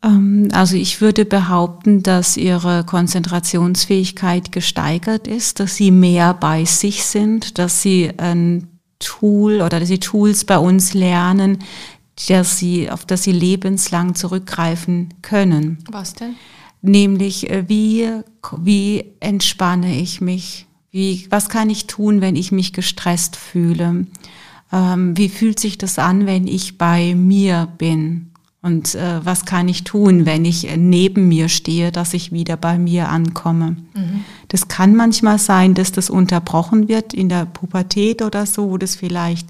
Ähm, 0.04 0.50
also 0.52 0.76
ich 0.76 1.02
würde 1.02 1.26
behaupten, 1.26 2.04
dass 2.04 2.38
ihre 2.38 2.84
Konzentrationsfähigkeit 2.84 4.52
gesteigert 4.52 5.28
ist, 5.28 5.60
dass 5.60 5.76
sie 5.76 5.92
mehr 5.92 6.34
bei 6.34 6.66
sich 6.66 7.06
sind, 7.06 7.58
dass 7.58 7.82
sie 7.82 8.12
ein 8.18 8.68
Tool 9.00 9.62
oder 9.62 9.80
dass 9.80 9.88
sie 9.88 10.00
Tools 10.00 10.46
bei 10.46 10.58
uns 10.58 10.94
lernen, 10.94 11.60
dass 12.28 12.58
sie, 12.58 12.92
auf 12.92 13.06
das 13.06 13.24
sie 13.24 13.32
lebenslang 13.32 14.16
zurückgreifen 14.16 15.14
können. 15.22 15.80
Was 15.90 16.14
denn? 16.14 16.36
Nämlich, 16.82 17.50
äh, 17.50 17.68
wie, 17.68 18.10
wie 18.60 19.06
entspanne 19.20 19.96
ich 19.96 20.22
mich? 20.22 20.68
Wie, 20.92 21.26
was 21.30 21.50
kann 21.50 21.70
ich 21.70 21.88
tun, 21.88 22.22
wenn 22.22 22.36
ich 22.36 22.52
mich 22.52 22.72
gestresst 22.72 23.36
fühle? 23.36 24.06
Ähm, 24.72 25.18
wie 25.18 25.30
fühlt 25.30 25.60
sich 25.60 25.78
das 25.78 25.98
an, 25.98 26.26
wenn 26.26 26.46
ich 26.46 26.78
bei 26.78 27.16
mir 27.16 27.68
bin? 27.78 28.33
Und 28.64 28.96
äh, 28.96 29.26
was 29.26 29.44
kann 29.44 29.68
ich 29.68 29.84
tun, 29.84 30.26
wenn 30.26 30.46
ich 30.46 30.70
neben 30.78 31.28
mir 31.28 31.50
stehe, 31.50 31.92
dass 31.92 32.14
ich 32.14 32.32
wieder 32.32 32.56
bei 32.56 32.80
mir 32.80 33.10
ankomme? 33.10 33.76
Mhm. 33.94 34.24
Das 34.48 34.70
kann 34.70 34.96
manchmal 34.96 35.38
sein, 35.38 35.74
dass 35.74 35.92
das 35.92 36.10
unterbrochen 36.10 36.88
wird 36.88 37.14
in 37.14 37.28
der 37.28 37.46
Pubertät 37.46 38.22
oder 38.22 38.46
so, 38.46 38.72
wo 38.72 38.78
das 38.78 38.96
vielleicht 38.96 39.50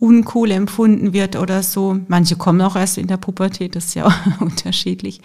uncool 0.00 0.50
empfunden 0.50 1.12
wird 1.12 1.36
oder 1.36 1.62
so. 1.62 2.00
Manche 2.08 2.34
kommen 2.34 2.60
auch 2.60 2.74
erst 2.74 2.98
in 2.98 3.06
der 3.06 3.18
Pubertät, 3.18 3.76
das 3.76 3.84
ist 3.84 3.94
ja 3.94 4.12
unterschiedlich. 4.40 5.20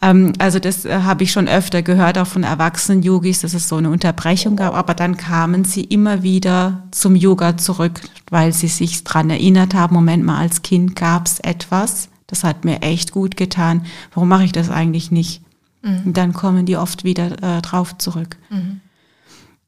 Ähm, 0.00 0.32
also 0.38 0.58
das 0.58 0.86
äh, 0.86 1.02
habe 1.02 1.24
ich 1.24 1.32
schon 1.32 1.48
öfter 1.48 1.82
gehört, 1.82 2.16
auch 2.16 2.26
von 2.26 2.44
erwachsenen 2.44 3.02
Yogis, 3.02 3.40
dass 3.40 3.52
es 3.52 3.68
so 3.68 3.76
eine 3.76 3.90
Unterbrechung 3.90 4.56
gab, 4.56 4.74
aber 4.74 4.94
dann 4.94 5.18
kamen 5.18 5.64
sie 5.64 5.84
immer 5.84 6.22
wieder 6.22 6.84
zum 6.92 7.14
Yoga 7.14 7.58
zurück, 7.58 8.00
weil 8.30 8.54
sie 8.54 8.68
sich 8.68 9.04
dran 9.04 9.28
erinnert 9.28 9.74
haben, 9.74 9.94
Moment 9.94 10.24
mal, 10.24 10.38
als 10.38 10.62
Kind 10.62 10.96
gab 10.96 11.26
es 11.26 11.40
etwas, 11.40 12.08
das 12.28 12.44
hat 12.44 12.64
mir 12.64 12.82
echt 12.82 13.10
gut 13.10 13.36
getan, 13.36 13.84
warum 14.14 14.28
mache 14.28 14.44
ich 14.44 14.52
das 14.52 14.70
eigentlich 14.70 15.10
nicht? 15.10 15.42
Mhm. 15.82 16.02
Und 16.06 16.16
dann 16.16 16.32
kommen 16.32 16.66
die 16.66 16.76
oft 16.76 17.02
wieder 17.02 17.42
äh, 17.42 17.62
drauf 17.62 17.98
zurück. 17.98 18.36
Mhm. 18.50 18.80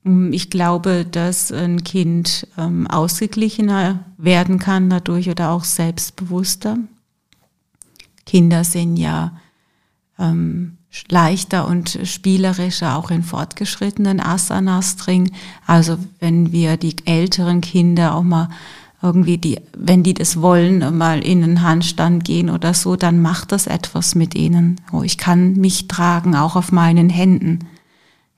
Ähm, 0.05 0.33
ich 0.33 0.51
glaube, 0.51 1.05
dass 1.05 1.51
ein 1.51 1.83
Kind 1.83 2.46
ähm, 2.57 2.87
ausgeglichener 2.87 4.05
werden 4.18 4.59
kann 4.59 4.88
dadurch 4.88 5.29
oder 5.29 5.51
auch 5.51 5.64
selbstbewusster. 5.64 6.79
Kinder 8.27 8.62
sind 8.62 8.96
ja 8.96 9.33
ähm, 10.18 10.77
leichter 11.09 11.66
und 11.66 11.99
spielerischer 12.05 12.96
auch 12.96 13.11
in 13.11 13.23
fortgeschrittenen 13.23 14.20
Asanas 14.20 14.96
drin. 14.96 15.33
Also 15.66 15.99
wenn 16.18 16.53
wir 16.53 16.77
die 16.77 16.96
älteren 17.07 17.61
Kinder 17.61 18.14
auch 18.14 18.23
mal 18.23 18.51
irgendwie 19.02 19.38
die, 19.38 19.58
wenn 19.76 20.02
die 20.02 20.14
das 20.14 20.40
wollen, 20.42 20.96
mal 20.96 21.24
in 21.24 21.42
einen 21.42 21.62
Handstand 21.62 22.24
gehen 22.24 22.50
oder 22.50 22.74
so, 22.74 22.96
dann 22.96 23.22
macht 23.22 23.52
das 23.52 23.66
etwas 23.66 24.14
mit 24.14 24.34
ihnen. 24.34 24.80
Oh, 24.92 25.02
ich 25.02 25.16
kann 25.16 25.54
mich 25.54 25.88
tragen, 25.88 26.36
auch 26.36 26.56
auf 26.56 26.70
meinen 26.70 27.08
Händen. 27.08 27.60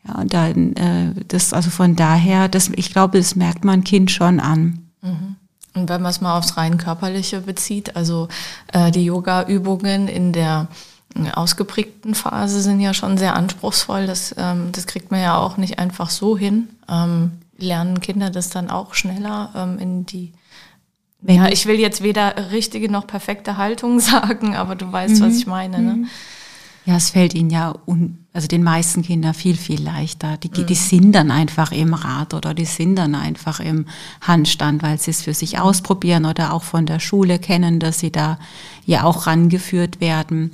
Ja, 0.07 0.17
und 0.17 0.35
dann, 0.35 0.75
äh, 0.75 1.15
das, 1.29 1.53
also 1.53 1.71
von 1.71 1.97
daher, 1.97 2.49
das, 2.49 2.71
ich 2.75 2.93
glaube, 2.93 3.19
das 3.19 3.35
merkt 3.35 3.65
man 3.65 3.85
Kind 3.85 4.11
schon 4.11 4.41
an. 4.41 4.87
Mhm. 5.01 5.37
Und 5.75 5.89
wenn 5.89 6.03
man 6.03 6.11
es 6.11 6.21
mal 6.21 6.37
aufs 6.37 6.57
rein 6.57 6.77
körperliche 6.77 7.41
bezieht, 7.41 7.97
also 7.97 8.29
äh, 8.73 8.91
die 8.91 9.05
Yoga-Übungen 9.05 10.07
in 10.07 10.33
der 10.33 10.69
äh, 11.15 11.31
ausgeprägten 11.33 12.15
Phase 12.15 12.61
sind 12.61 12.81
ja 12.81 12.95
schon 12.95 13.17
sehr 13.19 13.35
anspruchsvoll. 13.35 14.07
Das, 14.07 14.35
ähm, 14.39 14.71
das 14.73 14.87
kriegt 14.87 15.11
man 15.11 15.21
ja 15.21 15.39
auch 15.39 15.57
nicht 15.57 15.79
einfach 15.79 16.11
so 16.11 16.37
hin. 16.37 16.69
Ähm, 16.89 17.33
lernen 17.59 18.01
Kinder 18.01 18.31
das 18.31 18.51
dann 18.51 18.71
auch 18.71 18.95
schneller 18.95 19.51
ähm, 19.57 19.79
in 19.79 20.07
die 20.07 20.33
ja, 21.27 21.49
ich 21.49 21.67
will 21.67 21.79
jetzt 21.79 22.03
weder 22.03 22.51
richtige 22.51 22.91
noch 22.91 23.07
perfekte 23.07 23.57
Haltung 23.57 24.01
sagen, 24.01 24.57
aber 24.57 24.75
du 24.75 24.91
weißt, 24.91 25.21
mhm. 25.21 25.25
was 25.25 25.37
ich 25.37 25.47
meine. 25.47 25.79
Ne? 25.79 25.93
Mhm. 25.95 26.07
Ja, 26.85 26.97
es 26.97 27.11
fällt 27.11 27.35
ihnen 27.35 27.51
ja, 27.51 27.75
un, 27.87 28.27
also 28.33 28.49
den 28.49 28.65
meisten 28.65 29.03
Kindern 29.03 29.35
viel, 29.35 29.57
viel 29.57 29.81
leichter. 29.81 30.37
Die, 30.37 30.49
mhm. 30.49 30.67
die 30.67 30.75
sind 30.75 31.13
dann 31.13 31.31
einfach 31.31 31.71
im 31.71 31.95
Rad 31.95 32.35
oder 32.35 32.55
die 32.55 32.65
sind 32.65 32.97
dann 32.97 33.15
einfach 33.15 33.61
im 33.61 33.87
Handstand, 34.21 34.83
weil 34.83 34.99
sie 34.99 35.13
es 35.13 35.23
für 35.23 35.35
sich 35.35 35.61
ausprobieren 35.61 36.25
oder 36.25 36.53
auch 36.53 36.65
von 36.65 36.87
der 36.87 36.99
Schule 36.99 37.39
kennen, 37.39 37.79
dass 37.79 38.01
sie 38.01 38.11
da 38.11 38.39
ja 38.85 39.05
auch 39.05 39.29
rangeführt 39.29 40.01
werden. 40.01 40.51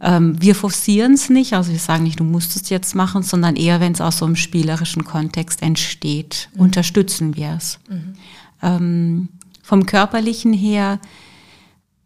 Ähm, 0.00 0.40
wir 0.40 0.54
forcieren 0.54 1.14
es 1.14 1.30
nicht, 1.30 1.54
also 1.54 1.72
wir 1.72 1.78
sagen 1.80 2.04
nicht, 2.04 2.20
du 2.20 2.24
musst 2.24 2.54
es 2.54 2.68
jetzt 2.68 2.94
machen, 2.94 3.24
sondern 3.24 3.56
eher, 3.56 3.80
wenn 3.80 3.92
es 3.92 4.00
aus 4.00 4.18
so 4.18 4.26
einem 4.26 4.36
spielerischen 4.36 5.04
Kontext 5.04 5.62
entsteht, 5.62 6.48
mhm. 6.54 6.60
unterstützen 6.60 7.34
wir 7.34 7.54
es. 7.56 7.80
Mhm. 7.88 8.14
Ähm, 8.62 9.28
vom 9.64 9.86
körperlichen 9.86 10.52
her 10.52 11.00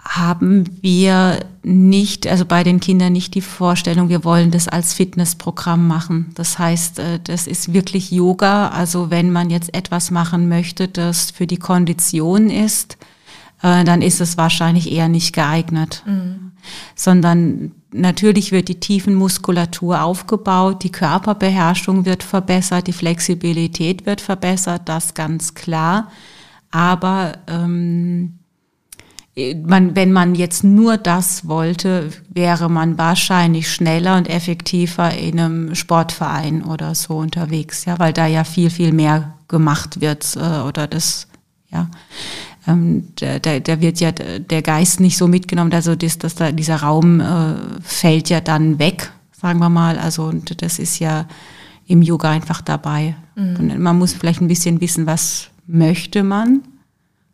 haben 0.01 0.65
wir 0.81 1.41
nicht, 1.65 2.27
also 2.29 2.47
bei 2.47 2.63
den 2.63 2.79
Kindern 2.79 3.13
nicht 3.13 3.35
die 3.35 3.41
Vorstellung, 3.41 4.09
wir 4.09 4.25
wollen 4.25 4.53
das 4.53 4.69
als 4.69 4.95
Fitnessprogramm 4.95 5.87
machen. 5.87 6.31
Das 6.35 6.59
heißt, 6.59 7.01
äh, 7.01 7.21
das 7.23 7.49
ist 7.49 7.75
wirklich 7.75 8.13
Yoga. 8.13 8.69
Also 8.69 9.11
wenn 9.11 9.33
man 9.33 9.51
jetzt 9.51 9.75
etwas 9.75 10.13
machen 10.13 10.49
möchte, 10.49 10.87
das 10.87 11.33
für 11.33 11.49
die 11.49 11.59
Kondition 11.59 12.49
ist, 12.49 12.97
äh, 13.61 13.83
dann 13.83 14.03
ist 14.03 14.21
es 14.21 14.39
wahrscheinlich 14.39 14.93
eher 14.93 15.09
nicht 15.09 15.35
geeignet. 15.35 16.05
Mhm. 16.07 16.53
Sondern 16.95 17.73
natürlich 17.93 18.53
wird 18.53 18.69
die 18.69 18.79
Tiefenmuskulatur 18.79 20.01
aufgebaut, 20.03 20.85
die 20.85 20.93
Körperbeherrschung 20.93 22.05
wird 22.05 22.23
verbessert, 22.23 22.87
die 22.87 22.93
Flexibilität 22.93 24.07
wird 24.07 24.21
verbessert, 24.21 24.83
das 24.85 25.15
ganz 25.15 25.55
klar. 25.55 26.13
Aber 26.71 27.33
ähm, 27.47 28.39
man, 29.65 29.95
wenn 29.95 30.13
man 30.13 30.35
jetzt 30.35 30.65
nur 30.65 30.97
das 30.97 31.47
wollte, 31.47 32.11
wäre 32.29 32.69
man 32.69 32.99
wahrscheinlich 32.99 33.71
schneller 33.71 34.17
und 34.17 34.29
effektiver 34.29 35.15
in 35.15 35.39
einem 35.39 35.75
Sportverein 35.75 36.65
oder 36.65 36.95
so 36.95 37.19
unterwegs, 37.19 37.85
ja, 37.85 37.99
weil 37.99 38.13
da 38.13 38.27
ja 38.27 38.45
viel, 38.45 38.71
viel 38.71 38.93
mehr 38.93 39.35
gemacht 39.47 40.01
wird 40.01 40.37
äh, 40.37 40.61
oder 40.61 40.87
das, 40.87 41.29
ja. 41.71 41.89
Ähm, 42.67 43.09
da, 43.17 43.39
da 43.39 43.81
wird 43.81 44.01
ja 44.01 44.13
der 44.13 44.63
Geist 44.63 45.01
nicht 45.01 45.17
so 45.17 45.27
mitgenommen, 45.29 45.73
also 45.73 45.95
das, 45.95 46.19
das 46.19 46.35
da, 46.35 46.53
dieser 46.53 46.77
Raum 46.77 47.21
äh, 47.21 47.55
fällt 47.81 48.29
ja 48.29 48.41
dann 48.41 48.79
weg, 48.79 49.11
sagen 49.33 49.59
wir 49.59 49.71
mal. 49.71 49.99
Also 49.99 50.33
das 50.33 50.79
ist 50.79 50.99
ja 50.99 51.27
im 51.87 52.03
Yoga 52.03 52.31
einfach 52.31 52.61
dabei. 52.61 53.15
Mhm. 53.37 53.57
Und 53.57 53.79
man 53.79 53.99
muss 53.99 54.13
vielleicht 54.13 54.43
ein 54.43 54.49
bisschen 54.49 54.81
wissen, 54.81 55.07
was 55.07 55.49
möchte 55.69 56.25
man 56.25 56.63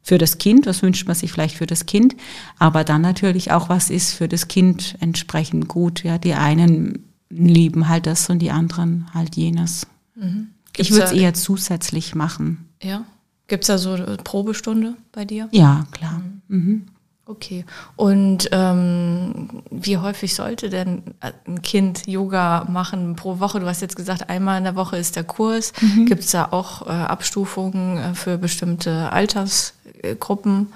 für 0.03 0.19
das 0.19 0.37
Kind, 0.37 0.67
was 0.67 0.83
wünscht 0.83 1.07
man 1.07 1.17
sich 1.17 1.33
vielleicht 1.33 1.57
für 1.57 1.67
das 1.67 1.87
Kind, 1.87 2.15
aber 2.59 2.85
dann 2.85 3.01
natürlich 3.01 3.53
auch, 3.53 3.71
was 3.71 3.89
ist 3.89 4.13
für 4.13 4.29
das 4.29 4.49
Kind 4.49 4.97
entsprechend 5.01 5.69
gut. 5.69 6.05
Ja, 6.05 6.19
die 6.19 6.35
einen 6.35 7.05
lieben 7.31 7.89
halt 7.89 8.07
das 8.07 8.29
und 8.29 8.41
die 8.41 8.51
anderen 8.51 9.07
halt 9.15 9.37
jenes. 9.37 9.87
Mhm. 10.15 10.49
Ich 10.77 10.91
würde 10.91 11.05
es 11.05 11.13
eher 11.13 11.33
zusätzlich 11.33 12.15
machen. 12.15 12.69
Ja. 12.83 13.05
Gibt 13.47 13.65
es 13.65 13.69
da 13.69 13.79
so 13.79 13.93
eine 13.93 14.17
Probestunde 14.23 14.95
bei 15.13 15.25
dir? 15.25 15.49
Ja, 15.53 15.87
klar. 15.93 16.21
Mhm. 16.49 16.57
Mhm. 16.57 16.87
Okay. 17.27 17.65
Und 17.97 18.51
ähm, 18.53 19.63
wie 19.71 19.97
häufig 19.97 20.35
sollte 20.35 20.69
denn 20.69 21.03
ein 21.21 21.63
Kind 21.63 22.07
Yoga 22.07 22.67
machen 22.69 23.17
pro 23.17 23.41
Woche? 23.41 23.61
Du 23.61 23.67
hast 23.67 23.81
jetzt 23.81 23.97
gesagt, 23.97 24.29
einmal 24.29 24.59
in 24.59 24.65
der 24.65 24.77
Woche 24.77 24.99
ist 24.99 25.17
der 25.17 25.25
Kurs. 25.25 25.73
Mhm. 25.81 26.05
Gibt 26.05 26.25
es 26.25 26.33
da 26.33 26.49
auch 26.51 26.87
äh, 26.87 26.91
Abstufungen 26.91 27.97
äh, 27.97 28.15
für 28.15 28.37
bestimmte 28.37 29.11
Altersgruppen, 29.11 30.69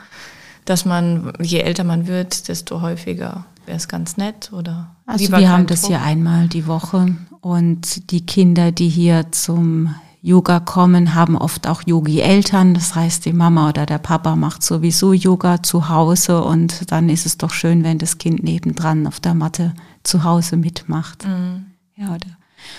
dass 0.65 0.87
man, 0.87 1.35
je 1.41 1.61
älter 1.61 1.85
man 1.85 2.07
wird, 2.07 2.49
desto 2.49 2.81
häufiger 2.81 3.45
wäre 3.67 3.77
es 3.77 3.89
ganz 3.89 4.17
nett? 4.17 4.51
Oder 4.51 4.97
also 5.05 5.31
wir 5.31 5.51
haben 5.51 5.67
das 5.67 5.87
hier 5.87 6.01
einmal 6.01 6.49
die 6.49 6.67
Woche 6.67 7.15
und 7.43 8.11
die 8.11 8.25
Kinder, 8.25 8.73
die 8.73 8.89
hier 8.89 9.33
zum 9.33 9.95
Yoga 10.21 10.61
kommen, 10.61 11.15
haben 11.15 11.37
oft 11.37 11.67
auch 11.67 11.83
Yogi-Eltern. 11.87 12.75
Das 12.75 12.95
heißt, 12.95 13.25
die 13.25 13.33
Mama 13.33 13.69
oder 13.69 13.87
der 13.87 13.99
Papa 13.99 14.37
macht 14.37 14.63
sowieso 14.63 15.13
Yoga 15.13 15.63
zu 15.63 15.89
Hause 15.89 16.43
und 16.43 16.91
dann 16.91 17.09
ist 17.09 17.27
es 17.27 17.39
doch 17.39 17.51
schön, 17.51 17.85
wenn 17.85 17.99
das 17.99 18.19
Kind 18.19 18.43
nebendran 18.43 19.07
auf 19.07 19.21
der 19.21 19.35
Matte 19.35 19.75
zu 20.03 20.25
Hause 20.25 20.57
mitmacht. 20.57 21.27
Mhm. 21.27 21.67
Ja, 21.97 22.15
oder 22.15 22.39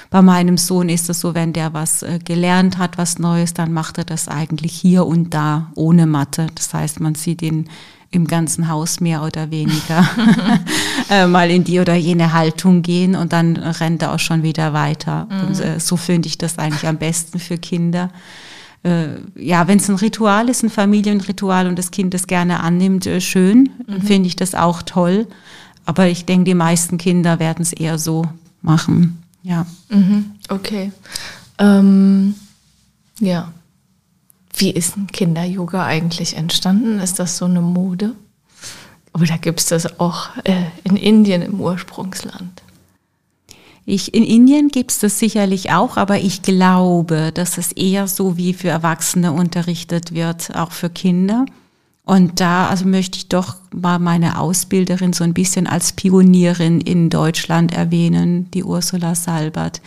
bei 0.09 0.21
meinem 0.21 0.57
Sohn 0.57 0.89
ist 0.89 1.09
es 1.09 1.21
so, 1.21 1.33
wenn 1.33 1.53
der 1.53 1.73
was 1.73 2.03
äh, 2.03 2.19
gelernt 2.23 2.77
hat, 2.77 2.97
was 2.97 3.19
Neues, 3.19 3.53
dann 3.53 3.71
macht 3.71 3.97
er 3.97 4.03
das 4.03 4.27
eigentlich 4.27 4.73
hier 4.73 5.05
und 5.05 5.33
da 5.33 5.71
ohne 5.75 6.05
Matte. 6.05 6.47
Das 6.55 6.73
heißt, 6.73 6.99
man 6.99 7.15
sieht 7.15 7.41
ihn 7.41 7.69
im 8.11 8.25
ganzen 8.25 8.67
Haus 8.69 8.99
mehr 8.99 9.23
oder 9.23 9.51
weniger 9.51 10.07
äh, 11.09 11.27
mal 11.27 11.51
in 11.51 11.63
die 11.63 11.79
oder 11.79 11.95
jene 11.95 12.33
Haltung 12.33 12.81
gehen 12.81 13.15
und 13.15 13.33
dann 13.33 13.55
rennt 13.57 14.01
er 14.01 14.13
auch 14.13 14.19
schon 14.19 14.41
wieder 14.41 14.73
weiter. 14.73 15.27
Mhm. 15.29 15.47
Und 15.47 15.59
äh, 15.59 15.79
so 15.79 15.95
finde 15.95 16.27
ich 16.27 16.37
das 16.37 16.57
eigentlich 16.57 16.87
am 16.87 16.97
besten 16.97 17.39
für 17.39 17.57
Kinder. 17.57 18.09
Äh, 18.83 19.09
ja, 19.35 19.67
wenn 19.67 19.77
es 19.77 19.89
ein 19.89 19.95
Ritual 19.95 20.49
ist, 20.49 20.63
ein 20.63 20.69
Familienritual 20.69 21.67
und 21.67 21.77
das 21.77 21.91
Kind 21.91 22.13
das 22.13 22.25
gerne 22.25 22.61
annimmt, 22.61 23.05
äh, 23.05 23.21
schön, 23.21 23.69
mhm. 23.85 24.01
finde 24.01 24.27
ich 24.27 24.35
das 24.35 24.55
auch 24.55 24.81
toll. 24.81 25.27
Aber 25.85 26.07
ich 26.07 26.25
denke, 26.25 26.45
die 26.45 26.55
meisten 26.55 26.97
Kinder 26.97 27.39
werden 27.39 27.61
es 27.61 27.73
eher 27.73 27.99
so 27.99 28.25
machen. 28.61 29.21
Ja. 29.43 29.65
Mhm. 29.89 30.31
Okay. 30.49 30.91
Ähm, 31.59 32.35
ja. 33.19 33.51
Wie 34.55 34.71
ist 34.71 34.97
ein 34.97 35.07
Kinder-Yoga 35.07 35.85
eigentlich 35.85 36.35
entstanden? 36.35 36.99
Ist 36.99 37.19
das 37.19 37.37
so 37.37 37.45
eine 37.45 37.61
Mode? 37.61 38.15
Oder 39.13 39.37
gibt 39.37 39.59
es 39.59 39.67
das 39.67 39.99
auch 39.99 40.29
äh, 40.43 40.65
in 40.83 40.95
Indien 40.95 41.41
im 41.41 41.59
Ursprungsland? 41.59 42.61
Ich, 43.85 44.13
in 44.13 44.23
Indien 44.23 44.67
gibt 44.67 44.91
es 44.91 44.99
das 44.99 45.17
sicherlich 45.17 45.71
auch, 45.71 45.97
aber 45.97 46.19
ich 46.19 46.43
glaube, 46.43 47.31
dass 47.33 47.57
es 47.57 47.71
eher 47.71 48.07
so 48.07 48.37
wie 48.37 48.53
für 48.53 48.69
Erwachsene 48.69 49.31
unterrichtet 49.31 50.13
wird, 50.13 50.55
auch 50.55 50.71
für 50.71 50.91
Kinder. 50.91 51.45
Und 52.09 52.39
da 52.39 52.69
also 52.69 52.87
möchte 52.87 53.19
ich 53.19 53.29
doch 53.29 53.57
mal 53.71 53.99
meine 53.99 54.39
Ausbilderin 54.39 55.13
so 55.13 55.23
ein 55.23 55.35
bisschen 55.35 55.67
als 55.67 55.93
Pionierin 55.93 56.81
in 56.81 57.11
Deutschland 57.11 57.71
erwähnen, 57.71 58.49
die 58.49 58.63
Ursula 58.63 59.13
Salbert. 59.13 59.79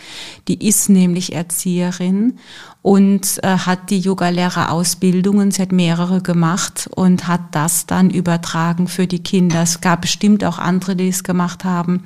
Die 0.47 0.65
ist 0.65 0.87
nämlich 0.87 1.35
Erzieherin 1.35 2.35
und 2.81 3.43
äh, 3.43 3.57
hat 3.57 3.89
die 3.89 3.99
Yogalehrerausbildungen, 3.99 5.51
sie 5.51 5.63
hat 5.63 5.73
mehrere 5.73 6.21
gemacht 6.21 6.89
und 6.95 7.27
hat 7.27 7.41
das 7.51 7.87
dann 7.87 8.09
übertragen 8.09 8.87
für 8.87 9.05
die 9.05 9.21
Kinder. 9.21 9.63
Es 9.63 9.81
gab 9.81 9.99
bestimmt 9.99 10.45
auch 10.45 10.59
andere, 10.59 10.95
die 10.95 11.09
es 11.09 11.25
gemacht 11.25 11.65
haben, 11.65 12.05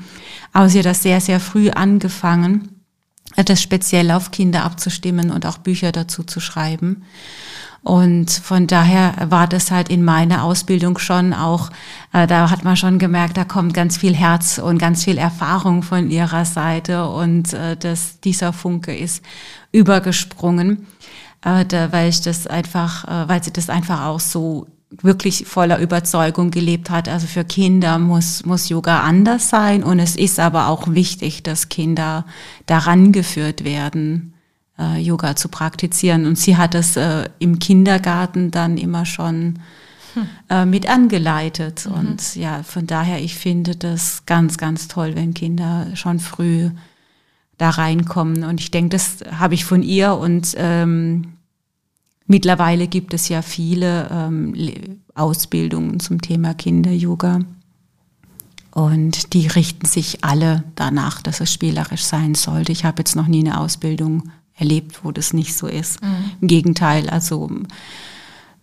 aber 0.51 0.67
sie 0.67 0.80
hat 0.80 0.88
das 0.88 1.03
sehr, 1.03 1.21
sehr 1.21 1.39
früh 1.39 1.69
angefangen, 1.69 2.82
das 3.36 3.62
speziell 3.62 4.10
auf 4.10 4.32
Kinder 4.32 4.63
abzustimmen 4.63 5.30
und 5.30 5.45
auch 5.45 5.60
Bücher 5.60 5.91
dazu 5.91 6.23
zu 6.23 6.39
schreiben. 6.39 7.03
Und 7.88 8.30
von 8.30 8.67
daher 8.67 9.13
war 9.30 9.47
das 9.47 9.71
halt 9.71 9.88
in 9.88 10.04
meiner 10.04 10.43
Ausbildung 10.43 10.97
schon 10.97 11.32
auch, 11.32 11.69
äh, 12.12 12.28
da 12.28 12.50
hat 12.50 12.65
man 12.65 12.76
schon 12.76 13.00
gemerkt, 13.00 13.38
da 13.38 13.45
kommt 13.45 13.73
ganz 13.73 13.95
viel 13.95 14.13
Herz 14.13 14.58
und 14.58 14.78
ganz 14.78 15.06
viel 15.06 15.17
Erfahrung 15.17 15.84
von 15.84 16.12
ihrer 16.12 16.43
Seite 16.43 17.08
und 17.08 17.54
äh, 17.54 17.78
das, 17.78 18.19
dieser 18.19 18.52
Funke 18.52 18.93
ist 18.93 19.23
übergesprungen, 19.71 20.86
äh, 21.45 21.63
da, 21.63 21.93
weil 21.93 22.10
ich 22.10 22.19
das 22.19 22.45
einfach, 22.45 23.06
äh, 23.06 23.30
weil 23.30 23.41
sie 23.41 23.54
das 23.54 23.69
einfach 23.69 24.04
auch 24.04 24.19
so 24.19 24.67
wirklich 24.89 25.45
voller 25.47 25.80
Überzeugung 25.80 26.52
gelebt 26.52 26.89
hat. 26.89 27.08
Also 27.08 27.26
für 27.26 27.45
Kinder 27.45 28.00
muss, 28.00 28.45
muss 28.45 28.67
Yoga 28.67 29.00
anders 29.00 29.50
sein 29.50 29.82
und 29.82 30.00
es 30.00 30.17
ist 30.17 30.41
aber 30.41 30.67
auch 30.67 30.89
wichtig, 30.89 31.41
dass 31.41 31.69
Kinder 31.69 32.26
daran 32.65 33.13
geführt 33.13 33.63
werden 33.63 34.34
äh, 34.79 34.99
Yoga 34.99 35.35
zu 35.35 35.49
praktizieren. 35.49 36.25
Und 36.25 36.37
sie 36.37 36.57
hat 36.57 36.75
es 36.75 36.97
äh, 36.97 37.29
im 37.39 37.59
Kindergarten 37.59 38.51
dann 38.51 38.77
immer 38.77 39.05
schon 39.05 39.59
hm. 40.13 40.27
äh, 40.49 40.65
mit 40.65 40.89
angeleitet. 40.89 41.87
Mhm. 41.87 41.93
Und 41.93 42.35
ja, 42.35 42.63
von 42.63 42.87
daher, 42.87 43.21
ich 43.21 43.35
finde 43.35 43.75
das 43.75 44.25
ganz, 44.25 44.57
ganz 44.57 44.87
toll, 44.87 45.15
wenn 45.15 45.33
Kinder 45.33 45.87
schon 45.95 46.19
früh 46.19 46.69
da 47.57 47.71
reinkommen. 47.71 48.43
Und 48.43 48.59
ich 48.59 48.71
denke, 48.71 48.89
das 48.89 49.19
habe 49.31 49.55
ich 49.55 49.65
von 49.65 49.81
ihr 49.81 50.13
und 50.13 50.53
ähm, 50.57 51.33
mittlerweile 52.27 52.87
gibt 52.87 53.13
es 53.13 53.29
ja 53.29 53.41
viele 53.41 54.09
ähm, 54.11 55.01
Ausbildungen 55.15 55.99
zum 55.99 56.21
Thema 56.21 56.53
Kinder-Yoga. 56.53 57.39
Und 58.71 59.33
die 59.33 59.47
richten 59.47 59.87
sich 59.87 60.23
alle 60.23 60.63
danach, 60.75 61.23
dass 61.23 61.41
es 61.41 61.51
spielerisch 61.51 62.03
sein 62.03 62.35
sollte. 62.35 62.71
Ich 62.71 62.85
habe 62.85 62.99
jetzt 62.99 63.15
noch 63.15 63.25
nie 63.25 63.39
eine 63.39 63.59
Ausbildung 63.59 64.29
erlebt, 64.58 65.04
wo 65.04 65.12
das 65.12 65.34
nicht 65.34 65.56
so 65.56 65.67
ist. 65.67 66.02
Mhm. 66.02 66.32
Im 66.41 66.48
Gegenteil, 66.48 67.10
also 67.10 67.50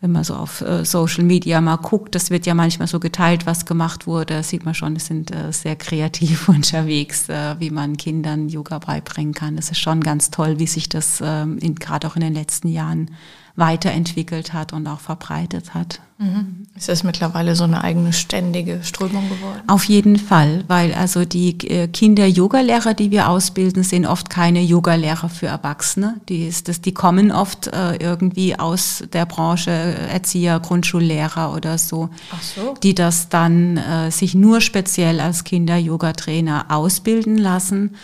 wenn 0.05 0.13
man 0.13 0.23
so 0.23 0.35
auf 0.35 0.61
äh, 0.61 0.85
Social 0.85 1.25
Media 1.25 1.63
mal 1.63 1.77
guckt, 1.77 2.15
das 2.15 2.29
wird 2.29 2.45
ja 2.45 2.53
manchmal 2.53 2.89
so 2.89 3.01
geteilt, 3.01 3.47
was 3.47 3.65
gemacht 3.65 4.07
wurde, 4.07 4.43
sieht 4.43 4.67
man 4.67 4.75
schon, 4.75 4.97
es 4.97 5.07
sind 5.07 5.35
äh, 5.35 5.51
sehr 5.51 5.77
kreativ 5.77 6.49
unterwegs, 6.51 7.31
äh, 7.31 7.57
wie 7.59 7.71
man 7.71 7.97
Kindern 7.97 8.51
Yoga 8.51 8.81
beibringen 8.81 9.33
kann. 9.33 9.57
Das 9.57 9.71
ist 9.71 9.79
schon 9.79 10.03
ganz 10.03 10.31
toll, 10.31 10.59
wie 10.59 10.67
sich 10.67 10.91
das 10.91 11.23
ähm, 11.25 11.59
gerade 11.77 12.07
auch 12.07 12.17
in 12.17 12.23
den 12.23 12.35
letzten 12.35 12.69
Jahren 12.69 13.13
weiterentwickelt 13.57 14.53
hat 14.53 14.73
und 14.73 14.87
auch 14.87 15.01
verbreitet 15.01 15.75
hat. 15.75 16.01
Mhm. 16.19 16.67
Ist 16.77 16.88
das 16.88 17.05
mittlerweile 17.05 17.55
so 17.55 17.64
eine 17.64 17.83
eigene 17.83 18.12
ständige 18.12 18.83
Strömung 18.83 19.29
geworden? 19.29 19.62
Auf 19.69 19.85
jeden 19.85 20.17
Fall, 20.17 20.64
weil 20.67 20.93
also 20.95 21.25
die 21.25 21.59
äh, 21.69 21.87
Kinder-Yoga-Lehrer, 21.87 22.95
die 22.95 23.11
wir 23.11 23.29
ausbilden, 23.29 23.83
sind 23.85 24.07
oft 24.07 24.31
keine 24.31 24.61
Yoga-Lehrer 24.61 25.29
für 25.29 25.47
Erwachsene. 25.47 26.21
Die, 26.29 26.47
ist 26.47 26.69
das, 26.69 26.81
die 26.81 26.95
kommen 26.95 27.31
oft 27.31 27.69
äh, 27.69 27.97
irgendwie 27.97 28.57
aus 28.59 29.05
der 29.12 29.27
Branche 29.27 29.71
Erzieher, 29.71 30.59
Grundschullehrer 30.59 31.53
oder 31.55 31.79
so, 31.79 32.11
Ach 32.33 32.43
so. 32.43 32.75
die 32.83 32.95
das 32.95 33.29
dann 33.29 33.77
äh, 33.77 34.11
sich 34.11 34.35
nur 34.35 34.61
speziell 34.61 35.21
als 35.21 35.45
Kinder-Yoga-Trainer 35.45 36.67
ausbilden 36.69 37.38
lassen 37.38 37.97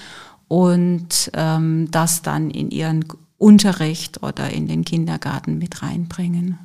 und 0.46 1.30
ähm, 1.34 1.88
das 1.92 2.22
dann 2.22 2.50
in 2.50 2.70
ihren 2.70 3.04
Unterricht 3.40 4.22
oder 4.22 4.50
in 4.50 4.68
den 4.68 4.84
Kindergarten 4.84 5.58
mit 5.58 5.82
reinbringen. 5.82 6.58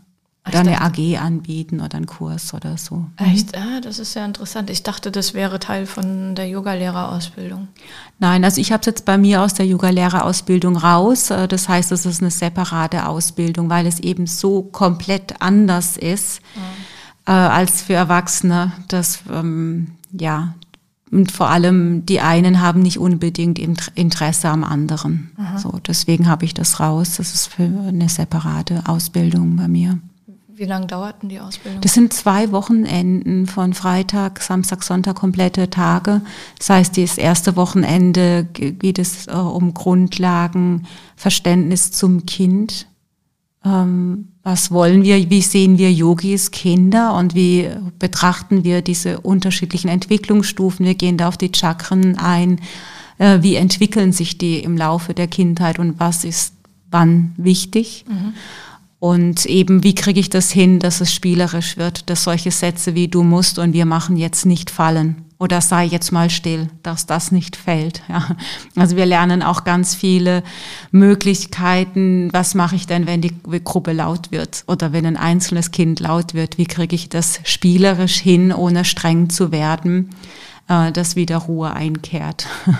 Oder 0.47 0.59
eine 0.59 0.81
AG 0.81 1.17
anbieten 1.17 1.79
oder 1.81 1.95
einen 1.95 2.05
Kurs 2.05 2.53
oder 2.53 2.77
so. 2.77 3.05
Echt? 3.17 3.57
Ah, 3.57 3.81
das 3.81 3.97
ist 3.97 4.13
ja 4.13 4.23
interessant. 4.25 4.69
Ich 4.69 4.83
dachte, 4.83 5.09
das 5.09 5.33
wäre 5.33 5.59
Teil 5.59 5.87
von 5.87 6.35
der 6.35 6.47
Yogalehrerausbildung. 6.47 7.69
Nein, 8.19 8.43
also 8.43 8.61
ich 8.61 8.71
habe 8.71 8.81
es 8.81 8.85
jetzt 8.85 9.05
bei 9.05 9.17
mir 9.17 9.41
aus 9.41 9.55
der 9.55 9.65
Yogalehrerausbildung 9.65 10.77
raus. 10.77 11.31
Äh, 11.31 11.47
das 11.47 11.67
heißt, 11.67 11.91
es 11.91 12.05
ist 12.05 12.21
eine 12.21 12.29
separate 12.29 13.07
Ausbildung, 13.07 13.69
weil 13.71 13.87
es 13.87 13.99
eben 13.99 14.27
so 14.27 14.61
komplett 14.61 15.41
anders 15.41 15.97
ist 15.97 16.41
mhm. 16.55 16.61
äh, 17.25 17.31
als 17.31 17.81
für 17.81 17.93
Erwachsene. 17.93 18.71
Das 18.87 19.21
ähm, 19.31 19.95
ja 20.11 20.53
und 21.11 21.31
vor 21.31 21.49
allem 21.49 22.05
die 22.05 22.19
einen 22.19 22.61
haben 22.61 22.81
nicht 22.81 22.99
unbedingt 22.99 23.59
Interesse 23.59 24.49
am 24.49 24.63
anderen. 24.63 25.31
So, 25.57 25.79
deswegen 25.85 26.27
habe 26.27 26.45
ich 26.45 26.53
das 26.53 26.79
raus. 26.79 27.15
Das 27.17 27.33
ist 27.33 27.47
für 27.47 27.63
eine 27.63 28.09
separate 28.09 28.83
Ausbildung 28.85 29.55
bei 29.55 29.67
mir. 29.67 29.99
Wie 30.57 30.63
lange 30.63 30.87
dauert 30.87 31.21
denn 31.21 31.29
die 31.29 31.39
Ausbildung? 31.39 31.81
Das 31.81 31.93
sind 31.93 32.13
zwei 32.13 32.51
Wochenenden 32.53 33.45
von 33.45 33.73
Freitag, 33.73 34.41
Samstag, 34.41 34.83
Sonntag 34.83 35.17
komplette 35.17 35.69
Tage. 35.69 36.21
Das 36.57 36.69
heißt, 36.69 36.97
das 36.97 37.17
erste 37.17 37.57
Wochenende 37.57 38.45
geht 38.45 38.97
es 38.97 39.27
äh, 39.27 39.31
um 39.31 39.73
Grundlagen, 39.73 40.87
Verständnis 41.17 41.91
zum 41.91 42.25
Kind. 42.25 42.87
Ähm, 43.65 44.27
was 44.43 44.69
wollen 44.69 45.03
wir, 45.03 45.29
wie 45.29 45.41
sehen 45.41 45.79
wir 45.79 45.91
Yogis, 45.91 46.51
Kinder 46.51 47.15
und 47.15 47.33
wie 47.33 47.67
betrachten 47.97 48.63
wir 48.63 48.81
diese 48.83 49.19
unterschiedlichen 49.21 49.89
Entwicklungsstufen? 49.89 50.85
Wir 50.85 50.93
gehen 50.93 51.17
da 51.17 51.27
auf 51.27 51.37
die 51.37 51.51
Chakren 51.53 52.17
ein. 52.17 52.61
Äh, 53.17 53.39
wie 53.41 53.55
entwickeln 53.55 54.11
sich 54.11 54.37
die 54.37 54.59
im 54.59 54.77
Laufe 54.77 55.13
der 55.13 55.27
Kindheit 55.27 55.79
und 55.79 55.99
was 55.99 56.23
ist 56.23 56.53
wann 56.91 57.33
wichtig? 57.37 58.05
Mhm. 58.07 58.33
Und 58.99 59.45
eben, 59.45 59.83
wie 59.83 59.95
kriege 59.95 60.19
ich 60.19 60.29
das 60.29 60.51
hin, 60.51 60.79
dass 60.79 61.01
es 61.01 61.13
spielerisch 61.13 61.77
wird, 61.77 62.09
dass 62.09 62.23
solche 62.23 62.51
Sätze 62.51 62.95
wie 62.95 63.07
du 63.07 63.23
musst 63.23 63.59
und 63.59 63.73
wir 63.73 63.85
machen 63.85 64.15
jetzt 64.15 64.45
nicht 64.45 64.69
fallen 64.69 65.24
oder 65.37 65.61
sei 65.61 65.85
jetzt 65.85 66.11
mal 66.11 66.29
still, 66.29 66.69
dass 66.81 67.05
das 67.05 67.31
nicht 67.31 67.55
fällt. 67.55 68.01
Ja. 68.07 68.35
Also 68.75 68.95
wir 68.95 69.05
lernen 69.05 69.43
auch 69.43 69.63
ganz 69.63 69.95
viele 69.95 70.43
Möglichkeiten. 70.91 72.29
Was 72.31 72.55
mache 72.55 72.75
ich 72.75 72.87
denn, 72.87 73.07
wenn 73.07 73.21
die 73.21 73.33
Gruppe 73.63 73.91
laut 73.91 74.31
wird 74.31 74.63
oder 74.67 74.93
wenn 74.93 75.05
ein 75.05 75.17
einzelnes 75.17 75.71
Kind 75.71 75.99
laut 75.99 76.33
wird? 76.33 76.57
Wie 76.57 76.65
kriege 76.65 76.95
ich 76.95 77.09
das 77.09 77.39
spielerisch 77.43 78.17
hin, 78.17 78.53
ohne 78.53 78.85
streng 78.85 79.29
zu 79.29 79.51
werden? 79.51 80.11
äh, 80.67 80.91
dass 80.91 81.15
wieder 81.15 81.37
Ruhe 81.37 81.71
einkehrt. 81.73 82.47
Mhm. 82.65 82.73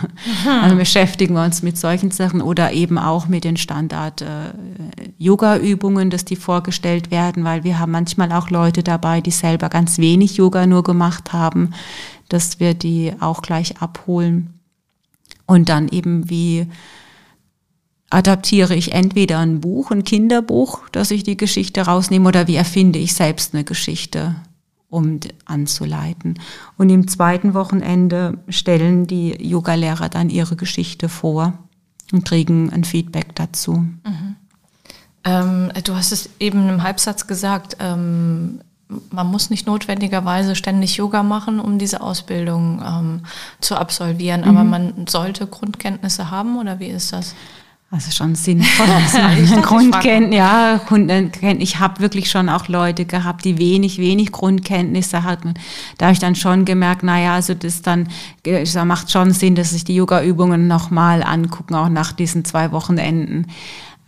Also 0.63 0.75
beschäftigen 0.75 1.35
wir 1.35 1.43
uns 1.43 1.61
mit 1.61 1.77
solchen 1.77 2.09
Sachen 2.11 2.41
oder 2.41 2.73
eben 2.73 2.97
auch 2.97 3.27
mit 3.27 3.43
den 3.43 3.57
Standard-Yoga-Übungen, 3.57 6.07
äh, 6.07 6.09
dass 6.09 6.25
die 6.25 6.35
vorgestellt 6.35 7.11
werden, 7.11 7.43
weil 7.43 7.63
wir 7.63 7.77
haben 7.79 7.91
manchmal 7.91 8.31
auch 8.31 8.49
Leute 8.49 8.81
dabei, 8.81 9.21
die 9.21 9.29
selber 9.31 9.69
ganz 9.69 9.99
wenig 9.99 10.37
Yoga 10.37 10.65
nur 10.65 10.81
gemacht 10.83 11.33
haben, 11.33 11.75
dass 12.29 12.59
wir 12.59 12.73
die 12.73 13.13
auch 13.19 13.41
gleich 13.41 13.81
abholen. 13.81 14.59
Und 15.45 15.69
dann 15.69 15.87
eben 15.89 16.29
wie 16.29 16.67
adaptiere 18.09 18.75
ich 18.75 18.93
entweder 18.93 19.39
ein 19.39 19.61
Buch, 19.61 19.91
ein 19.91 20.03
Kinderbuch, 20.03 20.87
dass 20.89 21.11
ich 21.11 21.23
die 21.23 21.37
Geschichte 21.37 21.81
rausnehme, 21.81 22.27
oder 22.27 22.47
wie 22.47 22.55
erfinde 22.55 22.99
ich 22.99 23.13
selbst 23.13 23.53
eine 23.53 23.63
Geschichte 23.63 24.35
um 24.89 25.19
anzuleiten. 25.45 26.39
Und 26.77 26.89
im 26.89 27.07
zweiten 27.07 27.53
Wochenende 27.53 28.37
stellen 28.47 29.07
die 29.07 29.31
Yogalehrer 29.43 30.09
dann 30.09 30.29
ihre 30.29 30.55
Geschichte 30.55 31.09
vor 31.09 31.53
und 32.13 32.23
kriegen 32.23 32.71
ein 32.71 32.83
Feedback 32.83 33.35
dazu. 33.35 33.73
Mhm. 33.73 34.35
Ähm, 35.25 35.71
du 35.83 35.95
hast 35.95 36.11
es 36.11 36.29
eben 36.39 36.69
im 36.69 36.83
Halbsatz 36.83 37.27
gesagt, 37.27 37.77
ähm, 37.79 38.61
man 39.11 39.27
muss 39.27 39.49
nicht 39.49 39.65
notwendigerweise 39.65 40.55
ständig 40.55 40.97
Yoga 40.97 41.23
machen, 41.23 41.59
um 41.59 41.79
diese 41.79 42.01
Ausbildung 42.01 42.83
ähm, 42.85 43.21
zu 43.59 43.75
absolvieren, 43.75 44.41
mhm. 44.41 44.47
aber 44.47 44.63
man 44.63 45.07
sollte 45.07 45.47
Grundkenntnisse 45.47 46.29
haben 46.29 46.57
oder 46.57 46.79
wie 46.79 46.87
ist 46.87 47.11
das? 47.13 47.35
Also 47.91 48.11
schon 48.11 48.35
sinnvoll. 48.35 48.87
Grundkenntnis, 49.61 50.37
ja, 50.37 50.81
ich 51.59 51.79
habe 51.79 51.99
wirklich 52.01 52.29
schon 52.29 52.49
auch 52.49 52.67
Leute 52.67 53.05
gehabt, 53.05 53.45
die 53.45 53.57
wenig, 53.57 53.99
wenig 53.99 54.31
Grundkenntnisse 54.31 55.23
hatten. 55.23 55.53
Da 55.97 56.07
habe 56.07 56.13
ich 56.13 56.19
dann 56.19 56.35
schon 56.35 56.65
gemerkt, 56.65 57.03
naja, 57.03 57.35
also 57.35 57.53
das 57.53 57.83
dann, 57.83 58.09
das 58.43 58.75
macht 58.83 59.11
schon 59.11 59.31
Sinn, 59.31 59.55
dass 59.55 59.69
sich 59.69 59.85
die 59.85 59.95
Yoga-Übungen 59.95 60.67
nochmal 60.67 61.23
angucken, 61.23 61.75
auch 61.75 61.89
nach 61.89 62.11
diesen 62.11 62.43
zwei 62.43 62.71
Wochenenden. 62.71 63.47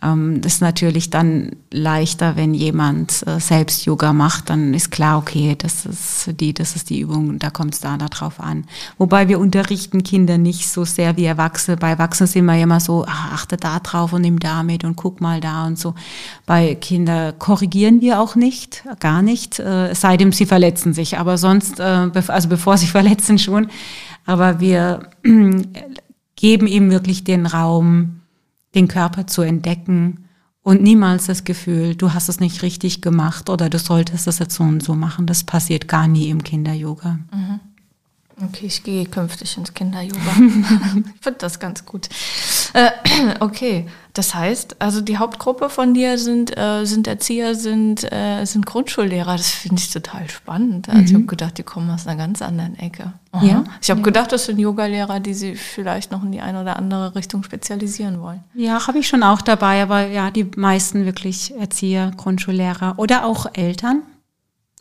Ähm, 0.00 0.40
das 0.40 0.54
ist 0.54 0.60
natürlich 0.60 1.10
dann 1.10 1.56
leichter, 1.72 2.36
wenn 2.36 2.54
jemand 2.54 3.26
äh, 3.26 3.40
selbst 3.40 3.84
Yoga 3.84 4.12
macht, 4.12 4.50
dann 4.50 4.72
ist 4.72 4.90
klar, 4.90 5.18
okay, 5.18 5.56
das 5.58 5.86
ist 5.86 6.40
die, 6.40 6.54
das 6.54 6.76
ist 6.76 6.90
die 6.90 7.00
Übung, 7.00 7.38
da 7.38 7.50
kommt 7.50 7.74
es 7.74 7.80
da 7.80 7.96
darauf 7.96 8.38
an. 8.38 8.64
Wobei 8.96 9.28
wir 9.28 9.40
unterrichten 9.40 10.04
Kinder 10.04 10.38
nicht 10.38 10.68
so 10.68 10.84
sehr 10.84 11.16
wie 11.16 11.24
Erwachsene. 11.24 11.76
Bei 11.76 11.90
Erwachsenen 11.90 12.28
sind 12.28 12.44
wir 12.44 12.62
immer 12.62 12.80
so, 12.80 13.04
ach, 13.08 13.32
achte 13.32 13.56
da 13.56 13.80
drauf 13.80 14.12
und 14.12 14.22
nimm 14.22 14.38
da 14.38 14.62
mit 14.62 14.84
und 14.84 14.96
guck 14.96 15.20
mal 15.20 15.40
da 15.40 15.66
und 15.66 15.78
so. 15.78 15.94
Bei 16.46 16.76
Kindern 16.76 17.36
korrigieren 17.38 18.00
wir 18.00 18.20
auch 18.20 18.36
nicht, 18.36 18.84
gar 19.00 19.22
nicht, 19.22 19.58
äh, 19.58 19.94
seitdem 19.94 20.32
sie 20.32 20.46
verletzen 20.46 20.94
sich. 20.94 21.18
Aber 21.18 21.38
sonst, 21.38 21.80
äh, 21.80 22.10
also 22.28 22.48
bevor 22.48 22.76
sie 22.76 22.86
verletzen 22.98 23.38
schon. 23.38 23.68
Aber 24.26 24.60
wir 24.60 25.10
geben 26.36 26.66
ihm 26.66 26.90
wirklich 26.90 27.24
den 27.24 27.46
Raum, 27.46 28.17
den 28.74 28.88
Körper 28.88 29.26
zu 29.26 29.42
entdecken 29.42 30.28
und 30.62 30.82
niemals 30.82 31.26
das 31.26 31.44
Gefühl, 31.44 31.94
du 31.94 32.12
hast 32.12 32.28
es 32.28 32.40
nicht 32.40 32.62
richtig 32.62 33.00
gemacht 33.00 33.48
oder 33.48 33.70
du 33.70 33.78
solltest 33.78 34.26
es 34.26 34.38
jetzt 34.38 34.54
so 34.54 34.64
und 34.64 34.82
so 34.82 34.94
machen. 34.94 35.26
Das 35.26 35.44
passiert 35.44 35.88
gar 35.88 36.06
nie 36.06 36.28
im 36.28 36.44
Kinder-Yoga. 36.44 37.18
Mhm. 37.32 37.60
Okay, 38.40 38.66
ich 38.66 38.84
gehe 38.84 39.06
künftig 39.06 39.56
ins 39.56 39.72
Kinder-Yoga. 39.72 40.20
ich 41.14 41.20
finde 41.22 41.38
das 41.38 41.58
ganz 41.58 41.84
gut. 41.84 42.08
Äh, 42.74 42.90
okay, 43.40 43.86
das 44.18 44.34
heißt, 44.34 44.76
also 44.80 45.00
die 45.00 45.16
Hauptgruppe 45.16 45.70
von 45.70 45.94
dir 45.94 46.18
sind, 46.18 46.56
äh, 46.58 46.84
sind 46.84 47.06
Erzieher, 47.06 47.54
sind, 47.54 48.10
äh, 48.12 48.44
sind 48.44 48.66
Grundschullehrer. 48.66 49.36
Das 49.36 49.48
finde 49.48 49.80
ich 49.80 49.90
total 49.90 50.28
spannend. 50.28 50.88
Also 50.88 51.00
mhm. 51.00 51.06
ich 51.06 51.14
habe 51.14 51.24
gedacht, 51.26 51.58
die 51.58 51.62
kommen 51.62 51.88
aus 51.88 52.06
einer 52.06 52.16
ganz 52.16 52.42
anderen 52.42 52.76
Ecke. 52.78 53.12
Ja. 53.40 53.62
Ich 53.80 53.90
habe 53.90 54.00
ja. 54.00 54.04
gedacht, 54.04 54.32
das 54.32 54.46
sind 54.46 54.58
Yogalehrer, 54.58 55.20
die 55.20 55.34
sie 55.34 55.54
vielleicht 55.54 56.10
noch 56.10 56.24
in 56.24 56.32
die 56.32 56.40
eine 56.40 56.60
oder 56.60 56.76
andere 56.76 57.14
Richtung 57.14 57.44
spezialisieren 57.44 58.20
wollen. 58.20 58.42
Ja, 58.54 58.88
habe 58.88 58.98
ich 58.98 59.06
schon 59.06 59.22
auch 59.22 59.40
dabei, 59.40 59.82
aber 59.82 60.08
ja, 60.08 60.32
die 60.32 60.50
meisten 60.56 61.04
wirklich 61.04 61.54
Erzieher, 61.56 62.10
Grundschullehrer 62.16 62.94
oder 62.96 63.24
auch 63.24 63.46
Eltern 63.52 64.02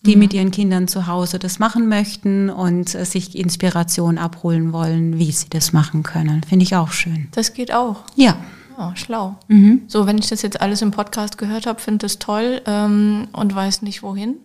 die 0.06 0.16
mhm. 0.16 0.20
mit 0.20 0.34
ihren 0.34 0.52
Kindern 0.52 0.88
zu 0.88 1.08
Hause 1.08 1.40
das 1.40 1.58
machen 1.58 1.90
möchten 1.90 2.52
und 2.52 2.94
äh, 2.94 3.04
sich 3.04 3.36
Inspiration 3.36 4.18
abholen 4.20 4.72
wollen, 4.72 5.18
wie 5.18 5.32
sie 5.32 5.50
das 5.50 5.74
machen 5.74 6.04
können. 6.04 6.44
Finde 6.44 6.64
ich 6.64 6.76
auch 6.76 6.92
schön. 6.92 7.28
Das 7.32 7.54
geht 7.54 7.74
auch. 7.74 8.04
Ja. 8.16 8.38
Oh, 8.78 8.92
schlau. 8.94 9.36
Mhm. 9.48 9.82
So, 9.88 10.06
wenn 10.06 10.20
ich 10.20 10.30
das 10.30 10.44
jetzt 10.44 10.62
alles 10.62 10.82
im 10.82 10.92
Podcast 10.92 11.38
gehört 11.38 11.66
habe, 11.66 11.80
finde 11.80 12.06
ich 12.06 12.14
das 12.14 12.20
toll 12.20 12.62
ähm, 12.66 13.28
und 13.34 13.56
weiß 13.56 13.82
nicht 13.82 14.04
wohin. 14.04 14.36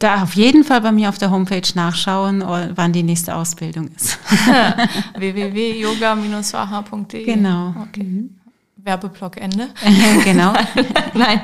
Da 0.00 0.22
auf 0.22 0.34
jeden 0.34 0.64
Fall 0.64 0.80
bei 0.80 0.90
mir 0.90 1.08
auf 1.08 1.18
der 1.18 1.30
Homepage 1.30 1.68
nachschauen, 1.74 2.42
wann 2.74 2.92
die 2.92 3.02
nächste 3.02 3.34
Ausbildung 3.34 3.88
ist. 3.94 4.18
www.yoga-swaha.de 5.16 7.24
Genau. 7.24 7.74
Okay. 7.88 8.02
Mhm. 8.02 8.36
Werbeblock 8.76 9.36
Ende. 9.36 9.68
genau. 10.24 10.54
Nein, 11.14 11.40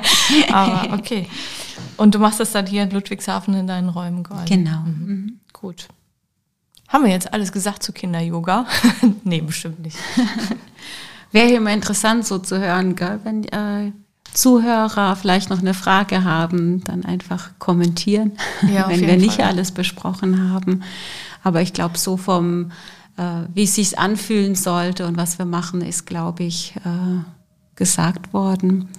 aber 0.51 0.93
okay. 0.93 1.27
Und 1.97 2.15
du 2.15 2.19
machst 2.19 2.39
das 2.39 2.53
dann 2.53 2.65
hier 2.65 2.83
in 2.83 2.91
Ludwigshafen 2.91 3.53
in 3.53 3.67
deinen 3.67 3.89
Räumen 3.89 4.23
quasi. 4.23 4.55
Genau. 4.55 4.79
Mhm. 4.79 5.05
mhm. 5.05 5.39
Gut. 5.51 5.87
Haben 6.87 7.05
wir 7.05 7.11
jetzt 7.11 7.33
alles 7.33 7.51
gesagt 7.51 7.83
zu 7.83 7.91
Kinder-Yoga? 7.91 8.65
nee, 9.23 9.41
bestimmt 9.41 9.79
nicht. 9.79 9.97
Wäre 11.33 11.51
immer 11.51 11.73
interessant 11.73 12.25
so 12.25 12.39
zu 12.39 12.59
hören, 12.59 12.95
gell? 12.95 13.19
wenn 13.23 13.43
äh, 13.45 13.91
Zuhörer 14.33 15.15
vielleicht 15.15 15.49
noch 15.49 15.59
eine 15.59 15.73
Frage 15.73 16.23
haben, 16.23 16.83
dann 16.83 17.03
einfach 17.05 17.51
kommentieren, 17.59 18.33
ja, 18.73 18.87
wenn 18.89 19.01
wir 19.01 19.17
nicht 19.17 19.35
Fall. 19.37 19.47
alles 19.47 19.71
besprochen 19.71 20.51
haben. 20.51 20.83
Aber 21.43 21.61
ich 21.61 21.73
glaube, 21.73 21.97
so 21.97 22.17
vom, 22.17 22.71
äh, 23.17 23.41
wie 23.53 23.63
es 23.63 23.75
sich 23.75 23.99
anfühlen 23.99 24.55
sollte 24.55 25.05
und 25.07 25.17
was 25.17 25.37
wir 25.37 25.45
machen, 25.45 25.81
ist, 25.81 26.05
glaube 26.05 26.43
ich, 26.43 26.75
äh, 26.85 27.23
gesagt 27.75 28.33
worden. 28.33 28.89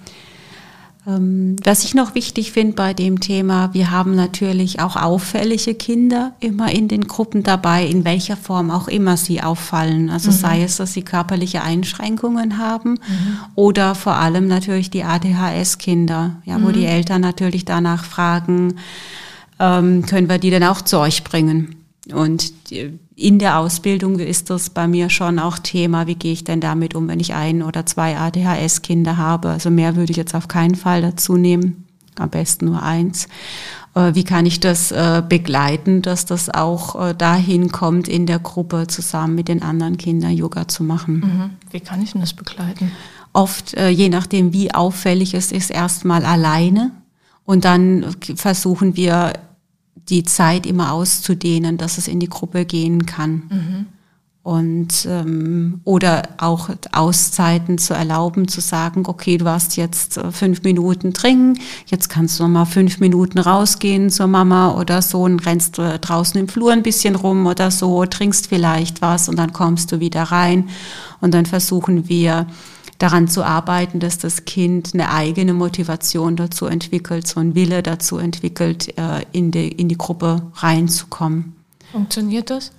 Ähm, 1.07 1.55
was 1.63 1.83
ich 1.83 1.93
noch 1.93 2.15
wichtig 2.15 2.51
finde 2.51 2.73
bei 2.73 2.93
dem 2.93 3.19
Thema, 3.19 3.73
wir 3.73 3.91
haben 3.91 4.15
natürlich 4.15 4.79
auch 4.79 4.95
auffällige 4.95 5.75
Kinder 5.75 6.33
immer 6.39 6.71
in 6.71 6.87
den 6.87 7.07
Gruppen 7.07 7.43
dabei, 7.43 7.85
in 7.85 8.05
welcher 8.05 8.35
Form 8.35 8.71
auch 8.71 8.87
immer 8.87 9.15
sie 9.15 9.41
auffallen. 9.41 10.09
Also 10.09 10.31
mhm. 10.31 10.35
sei 10.35 10.63
es, 10.63 10.77
dass 10.77 10.93
sie 10.93 11.03
körperliche 11.03 11.61
Einschränkungen 11.61 12.57
haben 12.57 12.91
mhm. 12.91 13.37
oder 13.53 13.93
vor 13.93 14.15
allem 14.15 14.47
natürlich 14.47 14.89
die 14.89 15.03
ADHS-Kinder, 15.03 16.37
ja, 16.43 16.61
wo 16.61 16.69
mhm. 16.69 16.73
die 16.73 16.85
Eltern 16.85 17.21
natürlich 17.21 17.65
danach 17.65 18.03
fragen, 18.03 18.75
ähm, 19.59 20.05
können 20.05 20.27
wir 20.27 20.39
die 20.39 20.49
denn 20.49 20.63
auch 20.63 20.81
zu 20.81 20.99
euch 20.99 21.23
bringen? 21.23 21.84
Und 22.13 22.53
in 23.15 23.39
der 23.39 23.57
Ausbildung 23.57 24.19
ist 24.19 24.49
das 24.49 24.69
bei 24.69 24.87
mir 24.87 25.09
schon 25.09 25.39
auch 25.39 25.57
Thema, 25.57 26.05
wie 26.05 26.15
gehe 26.15 26.33
ich 26.33 26.43
denn 26.43 26.61
damit 26.61 26.93
um, 26.93 27.07
wenn 27.07 27.19
ich 27.19 27.33
ein 27.33 27.63
oder 27.63 27.85
zwei 27.85 28.17
ADHS-Kinder 28.17 29.17
habe. 29.17 29.49
Also 29.49 29.71
mehr 29.71 29.95
würde 29.95 30.11
ich 30.11 30.17
jetzt 30.17 30.35
auf 30.35 30.47
keinen 30.47 30.75
Fall 30.75 31.01
dazu 31.01 31.35
nehmen, 31.35 31.85
am 32.17 32.29
besten 32.29 32.65
nur 32.65 32.83
eins. 32.83 33.27
Äh, 33.95 34.13
wie 34.13 34.23
kann 34.23 34.45
ich 34.45 34.59
das 34.59 34.91
äh, 34.91 35.23
begleiten, 35.27 36.01
dass 36.01 36.25
das 36.25 36.49
auch 36.49 37.09
äh, 37.09 37.15
dahin 37.15 37.71
kommt, 37.71 38.07
in 38.07 38.27
der 38.27 38.39
Gruppe 38.39 38.85
zusammen 38.87 39.33
mit 39.33 39.47
den 39.47 39.63
anderen 39.63 39.97
Kindern 39.97 40.31
Yoga 40.31 40.67
zu 40.67 40.83
machen? 40.83 41.15
Mhm. 41.15 41.49
Wie 41.71 41.79
kann 41.79 42.01
ich 42.03 42.11
denn 42.11 42.21
das 42.21 42.33
begleiten? 42.33 42.91
Oft, 43.33 43.77
je 43.77 44.07
nachdem, 44.07 44.53
wie 44.53 44.73
auffällig 44.73 45.33
es 45.33 45.51
ist, 45.51 45.69
erstmal 45.69 46.23
alleine. 46.23 46.91
Und 47.43 47.65
dann 47.65 48.15
versuchen 48.37 48.95
wir 48.95 49.33
die 50.09 50.23
Zeit 50.23 50.65
immer 50.65 50.91
auszudehnen, 50.91 51.77
dass 51.77 51.97
es 51.97 52.07
in 52.07 52.19
die 52.19 52.29
Gruppe 52.29 52.65
gehen 52.65 53.05
kann. 53.05 53.43
Mhm. 53.49 53.85
Und 54.43 55.07
ähm, 55.09 55.81
oder 55.85 56.21
auch 56.37 56.69
Auszeiten 56.91 57.79
zu 57.79 57.95
erlauben, 57.95 58.47
zu 58.47 58.61
sagen, 58.61 59.05
okay, 59.07 59.39
du 59.39 59.45
warst 59.45 59.75
jetzt 59.75 60.17
äh, 60.17 60.31
fünf 60.31 60.61
Minuten 60.61 61.15
trinken, 61.15 61.59
jetzt 61.87 62.09
kannst 62.09 62.39
du 62.39 62.43
noch 62.43 62.51
mal 62.51 62.65
fünf 62.65 62.99
Minuten 62.99 63.39
rausgehen 63.39 64.11
zur 64.11 64.27
Mama 64.27 64.79
oder 64.79 65.01
so 65.01 65.23
und 65.23 65.43
rennst 65.47 65.79
äh, 65.79 65.97
draußen 65.97 66.39
im 66.39 66.47
Flur 66.47 66.71
ein 66.71 66.83
bisschen 66.83 67.15
rum 67.15 67.47
oder 67.47 67.71
so, 67.71 68.05
trinkst 68.05 68.45
vielleicht 68.45 69.01
was 69.01 69.29
und 69.29 69.39
dann 69.39 69.51
kommst 69.51 69.91
du 69.91 69.99
wieder 69.99 70.21
rein. 70.21 70.69
Und 71.21 71.33
dann 71.33 71.47
versuchen 71.47 72.07
wir 72.07 72.45
daran 72.97 73.27
zu 73.27 73.43
arbeiten, 73.43 73.99
dass 73.99 74.17
das 74.17 74.45
Kind 74.45 74.93
eine 74.93 75.11
eigene 75.11 75.53
Motivation 75.53 76.35
dazu 76.35 76.65
entwickelt, 76.65 77.27
so 77.27 77.39
einen 77.39 77.55
Wille 77.55 77.83
dazu 77.83 78.17
entwickelt, 78.17 78.97
äh, 78.97 79.25
in 79.31 79.51
die, 79.51 79.69
in 79.69 79.89
die 79.89 79.97
Gruppe 79.97 80.41
reinzukommen. 80.55 81.55
Funktioniert 81.91 82.49
das? 82.49 82.71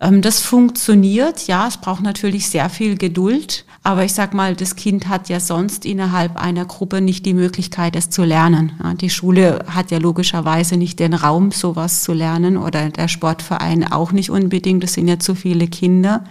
Ähm, 0.00 0.22
das 0.22 0.40
funktioniert, 0.40 1.46
ja, 1.46 1.66
es 1.66 1.76
braucht 1.76 2.02
natürlich 2.02 2.48
sehr 2.48 2.70
viel 2.70 2.96
Geduld, 2.96 3.64
aber 3.82 4.04
ich 4.04 4.12
sag 4.12 4.32
mal, 4.32 4.54
das 4.54 4.76
Kind 4.76 5.08
hat 5.08 5.28
ja 5.28 5.40
sonst 5.40 5.84
innerhalb 5.84 6.36
einer 6.36 6.64
Gruppe 6.64 7.00
nicht 7.00 7.26
die 7.26 7.34
Möglichkeit, 7.34 7.96
es 7.96 8.10
zu 8.10 8.22
lernen. 8.22 8.72
Die 9.00 9.10
Schule 9.10 9.64
hat 9.68 9.90
ja 9.90 9.98
logischerweise 9.98 10.76
nicht 10.76 11.00
den 11.00 11.14
Raum, 11.14 11.50
sowas 11.50 12.02
zu 12.02 12.12
lernen 12.12 12.56
oder 12.56 12.90
der 12.90 13.08
Sportverein 13.08 13.90
auch 13.90 14.12
nicht 14.12 14.30
unbedingt, 14.30 14.84
es 14.84 14.94
sind 14.94 15.08
ja 15.08 15.18
zu 15.18 15.34
viele 15.34 15.66
Kinder. 15.66 16.24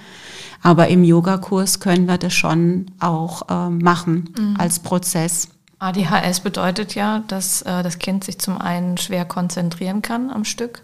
Aber 0.67 0.89
im 0.89 1.05
Yogakurs 1.05 1.79
können 1.79 2.07
wir 2.07 2.17
das 2.17 2.33
schon 2.33 2.87
auch 2.99 3.43
äh, 3.49 3.69
machen 3.69 4.33
mhm. 4.37 4.55
als 4.57 4.79
Prozess. 4.79 5.47
ADHS 5.79 6.41
bedeutet 6.41 6.93
ja, 6.93 7.23
dass 7.29 7.61
äh, 7.61 7.83
das 7.83 7.99
Kind 7.99 8.25
sich 8.25 8.37
zum 8.37 8.57
einen 8.57 8.97
schwer 8.97 9.23
konzentrieren 9.23 10.01
kann 10.01 10.29
am 10.29 10.43
Stück 10.43 10.81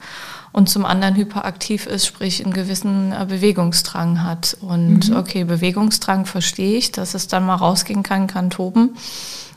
und 0.54 0.70
zum 0.70 0.86
anderen 0.86 1.16
hyperaktiv 1.16 1.86
ist, 1.86 2.06
sprich 2.06 2.42
einen 2.46 2.54
gewissen 2.54 3.12
äh, 3.12 3.26
Bewegungsdrang 3.28 4.24
hat. 4.24 4.56
Und 4.62 5.10
mhm. 5.10 5.18
okay, 5.18 5.44
Bewegungsdrang 5.44 6.28
verstehe 6.28 6.78
ich, 6.78 6.94
dass 6.94 7.14
es 7.14 7.28
dann 7.28 7.46
mal 7.46 7.56
rausgehen 7.56 8.04
kann, 8.04 8.28
kann 8.28 8.52
toben. 8.52 8.96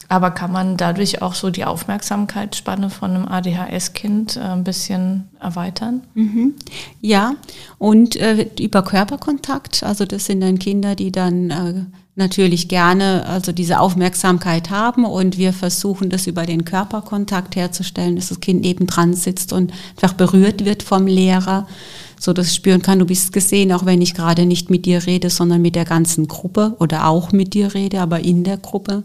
Aber 0.09 0.31
kann 0.31 0.53
man 0.53 0.77
dadurch 0.77 1.23
auch 1.23 1.35
so 1.35 1.51
die 1.51 1.64
Aufmerksamkeitsspanne 1.64 2.90
von 2.90 3.11
einem 3.12 3.29
ADHS-Kind 3.29 4.37
äh, 4.37 4.40
ein 4.40 4.64
bisschen 4.64 5.29
erweitern? 5.40 6.03
Mhm. 6.14 6.55
Ja, 7.01 7.35
und 7.79 8.16
äh, 8.16 8.49
über 8.61 8.83
Körperkontakt, 8.83 9.83
also 9.83 10.05
das 10.05 10.27
sind 10.27 10.40
dann 10.40 10.59
Kinder, 10.59 10.95
die 10.95 11.11
dann 11.11 11.51
äh, 11.51 11.85
natürlich 12.16 12.69
gerne 12.69 13.27
also 13.27 13.53
diese 13.53 13.79
Aufmerksamkeit 13.79 14.71
haben 14.71 15.05
und 15.05 15.37
wir 15.37 15.53
versuchen 15.53 16.09
das 16.09 16.27
über 16.27 16.47
den 16.47 16.64
Körperkontakt 16.64 17.57
herzustellen, 17.57 18.16
dass 18.16 18.31
das 18.31 18.40
Kind 18.40 18.62
nebendran 18.62 19.12
sitzt 19.12 19.53
und 19.53 19.73
einfach 19.97 20.14
berührt 20.14 20.64
wird 20.64 20.83
vom 20.83 21.07
Lehrer, 21.07 21.69
so 22.19 22.33
dass 22.33 22.47
es 22.47 22.55
spüren 22.57 22.81
kann, 22.81 22.99
du 22.99 23.05
bist 23.05 23.35
gesehen, 23.35 23.71
auch 23.71 23.85
wenn 23.85 24.01
ich 24.01 24.14
gerade 24.14 24.47
nicht 24.47 24.71
mit 24.71 24.87
dir 24.87 25.05
rede, 25.07 25.29
sondern 25.29 25.61
mit 25.61 25.75
der 25.75 25.85
ganzen 25.85 26.27
Gruppe 26.27 26.75
oder 26.81 27.07
auch 27.07 27.33
mit 27.33 27.53
dir 27.53 27.75
rede, 27.75 28.01
aber 28.01 28.21
in 28.21 28.45
der 28.45 28.57
Gruppe 28.57 29.03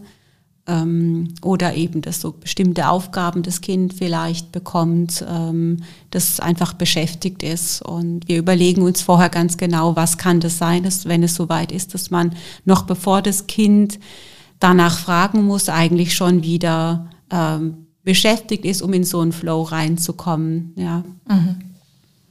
ähm, 0.72 1.34
oder 1.42 1.76
eben, 1.76 2.02
dass 2.02 2.22
so 2.22 2.32
bestimmte 2.32 2.88
Aufgaben 2.88 3.44
das 3.44 3.60
Kind 3.60 3.94
vielleicht 3.94 4.52
bekommt, 4.52 5.24
ähm, 5.28 5.84
das 6.12 6.40
einfach 6.40 6.74
beschäftigt 6.74 7.44
ist. 7.44 7.82
Und 7.82 8.28
wir 8.28 8.38
überlegen 8.38 8.82
uns 8.82 9.02
vorher 9.02 9.30
ganz 9.30 9.58
genau, 9.58 9.96
was 9.96 10.18
kann 10.18 10.40
das 10.40 10.58
sein, 10.58 10.84
dass, 10.84 11.06
wenn 11.06 11.24
es 11.24 11.36
soweit 11.36 11.72
ist, 11.72 11.94
dass 11.94 12.10
man 12.10 12.36
noch 12.64 12.84
bevor 12.84 13.22
das 13.22 13.48
Kind 13.48 14.00
danach 14.60 14.98
fragen 14.98 15.44
muss, 15.44 15.68
eigentlich 15.68 16.14
schon 16.14 16.44
wieder 16.44 17.10
ähm, 17.30 17.88
beschäftigt 18.04 18.64
ist, 18.64 18.82
um 18.82 18.94
in 18.94 19.04
so 19.04 19.20
einen 19.20 19.34
Flow 19.34 19.64
reinzukommen. 19.64 20.74
Ja. 20.78 21.04
Mhm. 21.28 21.58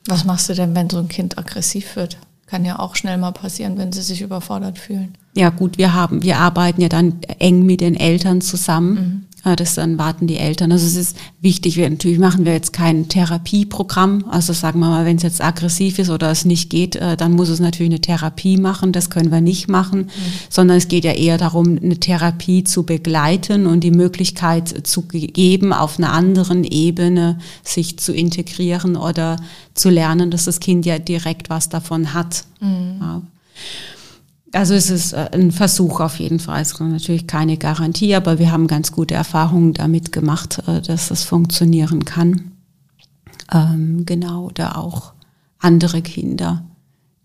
Was 0.07 0.25
machst 0.25 0.49
du 0.49 0.55
denn, 0.55 0.75
wenn 0.75 0.89
so 0.89 0.99
ein 0.99 1.09
Kind 1.09 1.37
aggressiv 1.37 1.95
wird? 1.97 2.17
Kann 2.47 2.65
ja 2.65 2.79
auch 2.79 2.97
schnell 2.97 3.19
mal 3.19 3.33
passieren, 3.33 3.77
wenn 3.77 3.93
sie 3.93 4.03
sich 4.03 4.23
überfordert 4.23 4.79
fühlen. 4.79 5.15
Ja 5.35 5.51
gut, 5.51 5.79
wir 5.79 5.95
haben, 5.95 6.23
wir 6.23 6.39
arbeiten 6.39 6.81
ja 6.81 6.89
dann 6.89 7.21
eng 7.39 7.65
mit 7.65 7.81
den 7.81 7.95
Eltern 7.95 8.41
zusammen. 8.41 8.95
Mhm. 8.95 9.27
Das 9.57 9.75
dann 9.75 9.97
warten 9.97 10.27
die 10.27 10.37
Eltern. 10.37 10.71
Also 10.71 10.85
es 10.85 10.97
ist 10.97 11.17
wichtig, 11.41 11.77
wir, 11.79 11.89
natürlich 11.89 12.19
machen 12.19 12.45
wir 12.45 12.53
jetzt 12.53 12.75
kein 12.75 13.09
Therapieprogramm. 13.09 14.27
Also 14.29 14.53
sagen 14.53 14.81
wir 14.81 14.91
mal, 14.91 15.07
wenn 15.07 15.17
es 15.17 15.23
jetzt 15.23 15.43
aggressiv 15.43 15.99
ist 15.99 16.11
oder 16.11 16.31
es 16.31 16.45
nicht 16.45 16.69
geht, 16.69 16.97
äh, 16.97 17.17
dann 17.17 17.33
muss 17.33 17.49
es 17.49 17.59
natürlich 17.59 17.91
eine 17.91 18.03
Therapie 18.03 18.59
machen. 18.59 18.93
Das 18.93 19.09
können 19.09 19.33
wir 19.33 19.41
nicht 19.41 19.67
machen, 19.67 20.01
mhm. 20.01 20.09
sondern 20.51 20.77
es 20.77 20.89
geht 20.89 21.05
ja 21.05 21.13
eher 21.13 21.39
darum, 21.39 21.79
eine 21.83 21.99
Therapie 21.99 22.65
zu 22.65 22.85
begleiten 22.85 23.67
und 23.67 23.81
die 23.81 23.93
Möglichkeit 23.93 24.87
zu 24.87 25.03
geben, 25.03 25.73
auf 25.73 25.99
einer 25.99 26.13
anderen 26.13 26.63
Ebene 26.63 27.39
sich 27.65 27.99
zu 27.99 28.13
integrieren 28.13 28.95
oder 28.95 29.37
zu 29.73 29.89
lernen, 29.89 30.31
dass 30.31 30.45
das 30.45 30.61
Kind 30.61 30.85
ja 30.85 30.99
direkt 30.99 31.49
was 31.49 31.71
davon 31.71 32.13
hat. 32.13 32.45
Mhm. 32.61 32.97
Ja. 33.01 33.23
Also 34.53 34.75
es 34.75 34.91
ist 34.91 35.13
äh, 35.13 35.29
ein 35.33 35.53
Versuch 35.53 36.01
auf 36.01 36.19
jeden 36.19 36.41
Fall. 36.41 36.63
Es 36.63 36.73
ist 36.73 36.81
natürlich 36.81 37.27
keine 37.27 37.57
Garantie, 37.57 38.15
aber 38.15 38.39
wir 38.39 38.51
haben 38.51 38.67
ganz 38.67 38.93
gute 38.93 39.15
Erfahrungen 39.15 39.75
damit 39.75 40.13
gemacht, 40.13 40.63
äh, 40.67 40.81
dass 40.81 41.09
das 41.09 41.25
funktionieren 41.25 42.05
kann. 42.05 42.53
Ähm, 43.53 44.05
genau, 44.07 44.47
oder 44.47 44.79
auch 44.79 45.13
andere 45.59 46.03
Kinder, 46.03 46.65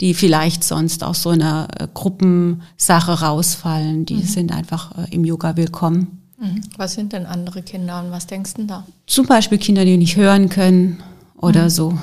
die 0.01 0.13
vielleicht 0.13 0.63
sonst 0.63 1.03
aus 1.03 1.23
so 1.23 1.29
einer 1.29 1.67
äh, 1.79 1.88
Gruppensache 1.93 3.21
rausfallen, 3.21 4.05
die 4.05 4.15
mhm. 4.15 4.23
sind 4.23 4.51
einfach 4.51 4.91
im 5.09 5.25
Yoga 5.25 5.57
willkommen. 5.57 6.21
Mhm. 6.39 6.61
Was 6.77 6.93
sind 6.93 7.13
denn 7.13 7.25
andere 7.25 7.63
Kinder 7.63 8.03
und 8.03 8.11
was 8.11 8.27
denkst 8.27 8.55
du 8.55 8.65
da? 8.65 8.85
Zum 9.07 9.25
Beispiel 9.25 9.57
Kinder, 9.57 9.85
die 9.85 9.97
nicht 9.97 10.15
hören 10.15 10.49
können 10.49 11.01
oder 11.38 11.65
mhm. 11.65 11.69
so. 11.69 11.97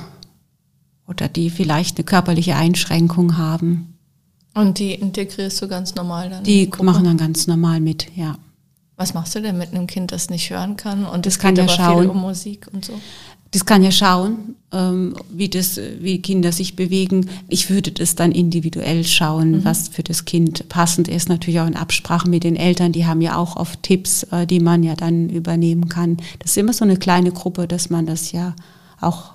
Oder 1.07 1.29
die 1.29 1.51
vielleicht 1.51 1.99
eine 1.99 2.05
körperliche 2.05 2.57
Einschränkung 2.57 3.37
haben. 3.37 3.92
Und 4.55 4.79
die 4.79 4.93
integrierst 4.95 5.63
du 5.63 5.69
ganz 5.69 5.95
normal 5.95 6.31
dann? 6.31 6.45
Die 6.45 6.71
machen 6.81 7.05
dann 7.05 7.17
ganz 7.17 7.47
normal 7.47 7.81
mit, 7.81 8.09
ja. 8.17 8.37
Was 8.97 9.15
machst 9.15 9.35
du 9.35 9.41
denn 9.41 9.57
mit 9.57 9.73
einem 9.73 9.87
Kind, 9.87 10.13
das 10.13 10.29
nicht 10.29 10.51
hören 10.51 10.77
kann? 10.77 11.07
Und 11.07 11.27
das 11.27 11.39
kann 11.39 11.57
ja 11.57 11.67
schauen. 11.67 12.11
um 12.11 12.21
Musik 12.21 12.69
und 12.73 12.85
so. 12.85 12.93
Das 13.53 13.67
kann 13.67 13.83
ja 13.83 13.91
schauen, 13.91 14.57
ähm, 14.73 15.15
wie 15.31 15.49
das, 15.49 15.79
wie 16.01 16.23
Kinder 16.23 16.53
sich 16.53 16.75
bewegen. 16.75 17.29
Ich 17.49 17.69
würde 17.69 17.93
das 17.93 18.15
dann 18.15 18.33
individuell 18.33 19.05
schauen, 19.05 19.51
mhm. 19.51 19.65
was 19.65 19.89
für 19.89 20.03
das 20.03 20.25
Kind 20.25 20.69
passend 20.71 21.07
ist. 21.07 21.29
Natürlich 21.29 21.61
auch 21.61 21.67
in 21.67 21.77
Absprache 21.77 22.29
mit 22.29 22.45
den 22.45 22.57
Eltern. 22.57 22.93
Die 22.93 23.05
haben 23.05 23.21
ja 23.21 23.37
auch 23.37 23.57
oft 23.57 23.83
Tipps, 23.83 24.23
äh, 24.25 24.47
die 24.47 24.61
man 24.61 24.83
ja 24.83 24.95
dann 24.95 25.29
übernehmen 25.29 25.91
kann. 25.91 26.17
Das 26.39 26.53
ist 26.53 26.57
immer 26.57 26.73
so 26.73 26.85
eine 26.85 26.97
kleine 26.97 27.31
Gruppe, 27.31 27.69
dass 27.69 27.91
man 27.91 28.07
das 28.07 28.33
ja 28.33 28.55
auch 29.01 29.33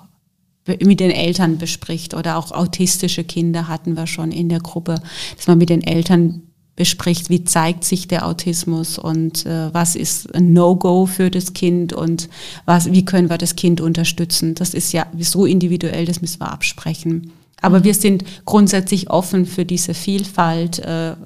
mit 0.68 1.00
den 1.00 1.10
Eltern 1.10 1.58
bespricht 1.58 2.14
oder 2.14 2.36
auch 2.36 2.52
autistische 2.52 3.24
Kinder 3.24 3.68
hatten 3.68 3.96
wir 3.96 4.06
schon 4.06 4.32
in 4.32 4.48
der 4.48 4.60
Gruppe, 4.60 5.00
dass 5.36 5.46
man 5.46 5.58
mit 5.58 5.70
den 5.70 5.82
Eltern 5.82 6.42
bespricht, 6.78 7.28
wie 7.28 7.42
zeigt 7.42 7.82
sich 7.82 8.06
der 8.06 8.24
Autismus 8.24 8.98
und 8.98 9.44
äh, 9.46 9.74
was 9.74 9.96
ist 9.96 10.32
ein 10.34 10.52
No-Go 10.52 11.06
für 11.06 11.28
das 11.28 11.52
Kind 11.52 11.92
und 11.92 12.28
was, 12.66 12.92
wie 12.92 13.04
können 13.04 13.28
wir 13.28 13.36
das 13.36 13.56
Kind 13.56 13.80
unterstützen. 13.80 14.54
Das 14.54 14.74
ist 14.74 14.92
ja 14.92 15.06
so 15.18 15.44
individuell, 15.44 16.04
das 16.04 16.20
müssen 16.20 16.40
wir 16.40 16.52
absprechen. 16.52 17.32
Aber 17.60 17.82
wir 17.82 17.94
sind 17.94 18.24
grundsätzlich 18.44 19.10
offen 19.10 19.44
für 19.44 19.64
diese 19.64 19.92
Vielfalt 19.92 20.78
äh, 20.78 21.16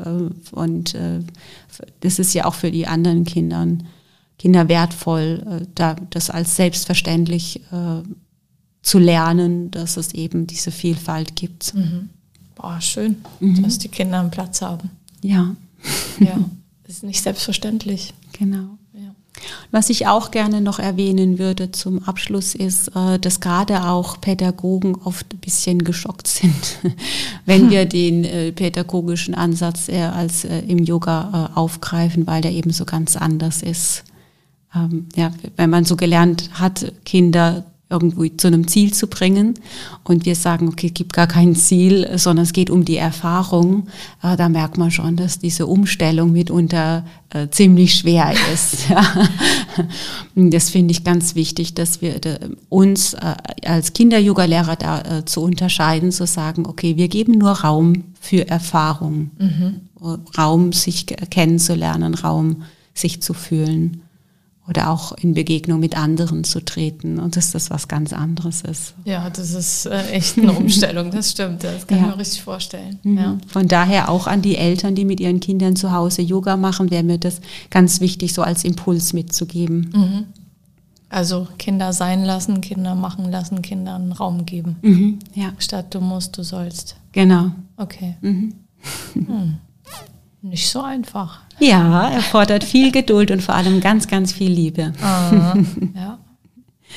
und 0.52 0.94
äh, 0.94 1.20
das 2.00 2.18
ist 2.18 2.32
ja 2.32 2.46
auch 2.46 2.54
für 2.54 2.70
die 2.70 2.86
anderen 2.86 3.24
Kindern, 3.24 3.86
Kinder 4.38 4.68
wertvoll, 4.68 5.44
äh, 5.46 5.66
da 5.74 5.96
das 6.08 6.30
als 6.30 6.56
selbstverständlich 6.56 7.60
äh, 7.70 8.02
zu 8.82 8.98
lernen, 8.98 9.70
dass 9.70 9.96
es 9.96 10.12
eben 10.12 10.46
diese 10.46 10.70
Vielfalt 10.70 11.36
gibt. 11.36 11.74
Mhm. 11.74 12.10
Boah, 12.56 12.80
schön, 12.80 13.16
mhm. 13.40 13.62
dass 13.62 13.78
die 13.78 13.88
Kinder 13.88 14.20
einen 14.20 14.30
Platz 14.30 14.60
haben. 14.60 14.90
Ja. 15.22 15.54
Ja, 16.18 16.38
das 16.86 16.96
ist 16.96 17.04
nicht 17.04 17.22
selbstverständlich. 17.22 18.12
Genau. 18.32 18.78
Ja. 18.92 19.14
Was 19.70 19.88
ich 19.90 20.06
auch 20.06 20.30
gerne 20.30 20.60
noch 20.60 20.78
erwähnen 20.78 21.38
würde 21.38 21.72
zum 21.72 22.04
Abschluss 22.04 22.54
ist, 22.54 22.88
äh, 22.94 23.18
dass 23.18 23.40
gerade 23.40 23.84
auch 23.88 24.20
Pädagogen 24.20 24.94
oft 24.96 25.32
ein 25.32 25.38
bisschen 25.38 25.82
geschockt 25.84 26.28
sind, 26.28 26.78
wenn 27.46 27.70
wir 27.70 27.84
den 27.86 28.24
äh, 28.24 28.52
pädagogischen 28.52 29.34
Ansatz 29.34 29.88
eher 29.88 30.14
als 30.14 30.44
äh, 30.44 30.60
im 30.60 30.78
Yoga 30.78 31.50
aufgreifen, 31.54 32.26
weil 32.26 32.42
der 32.42 32.52
eben 32.52 32.70
so 32.70 32.84
ganz 32.84 33.16
anders 33.16 33.62
ist. 33.62 34.04
Ähm, 34.74 35.08
ja, 35.16 35.32
wenn 35.56 35.70
man 35.70 35.84
so 35.84 35.96
gelernt 35.96 36.50
hat, 36.54 36.92
Kinder 37.04 37.64
irgendwie 37.92 38.36
zu 38.36 38.48
einem 38.48 38.66
Ziel 38.66 38.92
zu 38.92 39.06
bringen. 39.06 39.54
Und 40.02 40.24
wir 40.26 40.34
sagen, 40.34 40.68
okay, 40.68 40.88
es 40.88 40.94
gibt 40.94 41.12
gar 41.12 41.26
kein 41.26 41.54
Ziel, 41.54 42.18
sondern 42.18 42.44
es 42.44 42.52
geht 42.52 42.70
um 42.70 42.84
die 42.84 42.96
Erfahrung. 42.96 43.86
Äh, 44.22 44.36
da 44.36 44.48
merkt 44.48 44.78
man 44.78 44.90
schon, 44.90 45.16
dass 45.16 45.38
diese 45.38 45.66
Umstellung 45.66 46.32
mitunter 46.32 47.04
äh, 47.30 47.48
ziemlich 47.50 47.94
schwer 47.94 48.32
ist. 48.52 48.88
ja. 48.90 49.04
Das 50.34 50.70
finde 50.70 50.92
ich 50.92 51.04
ganz 51.04 51.34
wichtig, 51.34 51.74
dass 51.74 52.00
wir 52.00 52.20
uns 52.68 53.14
äh, 53.14 53.34
als 53.64 53.92
Kinder-Yoga-Lehrer 53.92 54.76
da 54.76 55.26
zu 55.26 55.42
unterscheiden, 55.42 56.10
zu 56.10 56.26
sagen, 56.26 56.66
okay, 56.66 56.96
wir 56.96 57.08
geben 57.08 57.32
nur 57.32 57.52
Raum 57.52 58.04
für 58.20 58.48
Erfahrung, 58.48 59.30
mhm. 59.38 59.80
Raum, 60.36 60.72
sich 60.72 61.06
kennenzulernen, 61.06 62.14
Raum, 62.14 62.62
sich 62.94 63.22
zu 63.22 63.34
fühlen 63.34 64.02
oder 64.72 64.88
auch 64.88 65.12
in 65.12 65.34
Begegnung 65.34 65.80
mit 65.80 65.98
anderen 65.98 66.44
zu 66.44 66.64
treten 66.64 67.18
und 67.18 67.36
dass 67.36 67.52
das 67.52 67.68
was 67.68 67.88
ganz 67.88 68.14
anderes 68.14 68.62
ist. 68.62 68.94
Ja, 69.04 69.28
das 69.28 69.52
ist 69.52 69.84
äh, 69.84 70.12
echt 70.12 70.38
eine 70.38 70.52
Umstellung, 70.52 71.10
das 71.10 71.30
stimmt, 71.30 71.62
das 71.62 71.86
kann 71.86 71.98
ja. 71.98 72.04
ich 72.04 72.10
mir 72.10 72.18
richtig 72.18 72.42
vorstellen. 72.42 72.98
Mhm. 73.02 73.18
Ja. 73.18 73.38
Von 73.48 73.68
daher 73.68 74.08
auch 74.08 74.26
an 74.26 74.40
die 74.40 74.56
Eltern, 74.56 74.94
die 74.94 75.04
mit 75.04 75.20
ihren 75.20 75.40
Kindern 75.40 75.76
zu 75.76 75.92
Hause 75.92 76.22
Yoga 76.22 76.56
machen, 76.56 76.90
wäre 76.90 77.02
mir 77.02 77.18
das 77.18 77.42
ganz 77.68 78.00
wichtig, 78.00 78.32
so 78.32 78.40
als 78.40 78.64
Impuls 78.64 79.12
mitzugeben. 79.12 79.90
Mhm. 79.94 80.24
Also 81.10 81.46
Kinder 81.58 81.92
sein 81.92 82.24
lassen, 82.24 82.62
Kinder 82.62 82.94
machen 82.94 83.30
lassen, 83.30 83.60
Kindern 83.60 84.12
Raum 84.12 84.46
geben. 84.46 84.76
Mhm. 84.80 85.18
Ja. 85.34 85.52
Statt 85.58 85.94
du 85.94 86.00
musst, 86.00 86.38
du 86.38 86.42
sollst. 86.42 86.96
Genau. 87.12 87.50
Okay. 87.76 88.16
Mhm. 88.22 88.54
Hm. 89.12 89.56
Nicht 90.42 90.68
so 90.68 90.82
einfach. 90.82 91.40
Ja, 91.60 92.08
erfordert 92.08 92.64
viel 92.64 92.90
Geduld 92.90 93.30
und 93.30 93.42
vor 93.42 93.54
allem 93.54 93.80
ganz, 93.80 94.08
ganz 94.08 94.32
viel 94.32 94.50
Liebe. 94.50 94.92
Ah, 95.00 95.54
ja. 95.94 96.18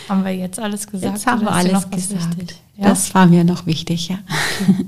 Haben 0.09 0.25
wir 0.25 0.35
jetzt 0.35 0.59
alles 0.59 0.87
gesagt? 0.87 1.13
Jetzt 1.13 1.27
haben 1.27 1.41
wir 1.41 1.51
alles 1.51 1.89
gesagt. 1.89 2.55
Ja? 2.75 2.89
Das 2.89 3.13
war 3.13 3.27
mir 3.27 3.43
noch 3.43 3.65
wichtig, 3.65 4.09
ja. 4.09 4.17
Okay. 4.63 4.85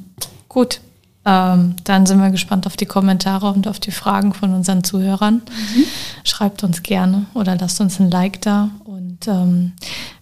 Gut, 0.50 0.82
ähm, 1.24 1.76
dann 1.84 2.06
sind 2.06 2.20
wir 2.20 2.32
gespannt 2.32 2.66
auf 2.66 2.78
die 2.78 2.86
Kommentare 2.86 3.52
und 3.52 3.68
auf 3.68 3.80
die 3.80 3.92
Fragen 3.92 4.34
von 4.34 4.54
unseren 4.54 4.84
Zuhörern. 4.84 5.36
Mhm. 5.36 5.84
Schreibt 6.24 6.64
uns 6.64 6.84
gerne 6.84 7.26
oder 7.34 7.56
lasst 7.58 7.80
uns 7.80 8.00
ein 8.00 8.10
Like 8.10 8.42
da. 8.42 8.70
Und 8.86 9.28
ähm, 9.28 9.74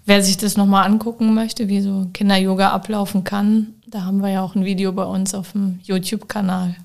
wer 0.06 0.24
sich 0.24 0.38
das 0.38 0.58
nochmal 0.58 0.86
angucken 0.86 1.34
möchte, 1.34 1.68
wie 1.68 1.82
so 1.82 2.08
Kinder-Yoga 2.12 2.72
ablaufen 2.72 3.24
kann, 3.24 3.68
da 3.88 4.04
haben 4.04 4.22
wir 4.22 4.30
ja 4.30 4.42
auch 4.42 4.56
ein 4.56 4.66
Video 4.66 4.92
bei 4.92 5.06
uns 5.06 5.34
auf 5.34 5.54
dem 5.54 5.80
YouTube-Kanal. 5.84 6.76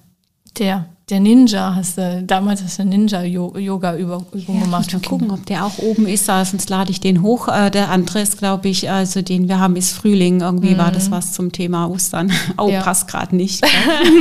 Der 0.58 0.86
der 1.10 1.20
Ninja 1.20 1.74
hast 1.74 1.98
du, 1.98 2.22
damals 2.22 2.62
hast 2.62 2.78
du 2.78 2.84
Ninja-Yoga-Übung 2.84 4.26
ja, 4.32 4.60
gemacht. 4.60 4.92
Mal 4.92 5.00
gucken, 5.00 5.30
ob 5.30 5.44
der 5.46 5.64
auch 5.64 5.78
oben 5.78 6.06
ist, 6.06 6.26
sonst 6.26 6.70
lade 6.70 6.90
ich 6.90 7.00
den 7.00 7.22
hoch. 7.22 7.48
Äh, 7.48 7.70
der 7.70 7.90
andere 7.90 8.20
ist, 8.20 8.38
glaube 8.38 8.68
ich, 8.68 8.88
also 8.90 9.20
den 9.20 9.48
wir 9.48 9.58
haben, 9.58 9.76
ist 9.76 9.92
Frühling. 9.92 10.40
Irgendwie 10.40 10.74
mhm. 10.74 10.78
war 10.78 10.92
das 10.92 11.08
mhm. 11.08 11.12
was 11.12 11.32
zum 11.32 11.52
Thema 11.52 11.88
Ostern. 11.88 12.32
Oh, 12.56 12.68
ja. 12.68 12.82
passt 12.82 13.08
gerade 13.08 13.34
nicht. 13.34 13.64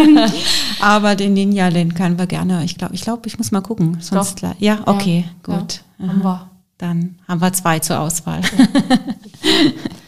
Aber 0.80 1.16
den 1.16 1.34
Ninja, 1.34 1.70
den 1.70 1.94
können 1.94 2.18
wir 2.18 2.28
gerne. 2.28 2.64
Ich 2.64 2.78
glaube, 2.78 2.96
ich, 2.96 3.02
glaub, 3.02 3.26
ich 3.26 3.38
muss 3.38 3.52
mal 3.52 3.62
gucken. 3.62 3.98
Sonst 4.00 4.44
Doch. 4.44 4.56
ja, 4.60 4.80
okay, 4.86 5.26
ja. 5.28 5.56
gut. 5.56 5.82
Haben 6.00 6.24
wir. 6.24 6.50
Dann 6.78 7.16
haben 7.28 7.42
wir 7.42 7.52
zwei 7.52 7.80
zur 7.80 8.00
Auswahl. 8.00 8.42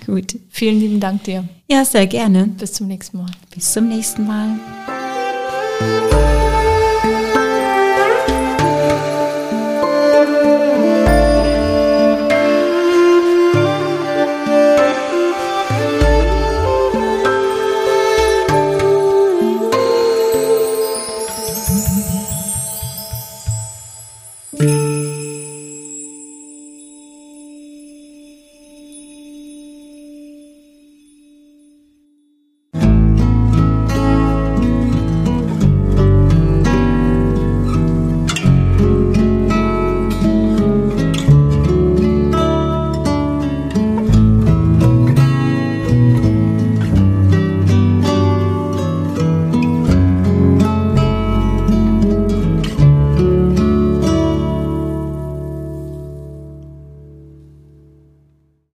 gut. 0.05 0.37
Vielen 0.49 0.79
lieben 0.79 0.99
Dank 0.99 1.23
dir. 1.23 1.43
Ja, 1.69 1.83
sehr 1.83 2.07
gerne. 2.07 2.47
Bis 2.47 2.73
zum 2.73 2.87
nächsten 2.87 3.17
Mal. 3.17 3.31
Bis 3.53 3.73
zum 3.73 3.89
nächsten 3.89 4.25
Mal. 4.25 4.59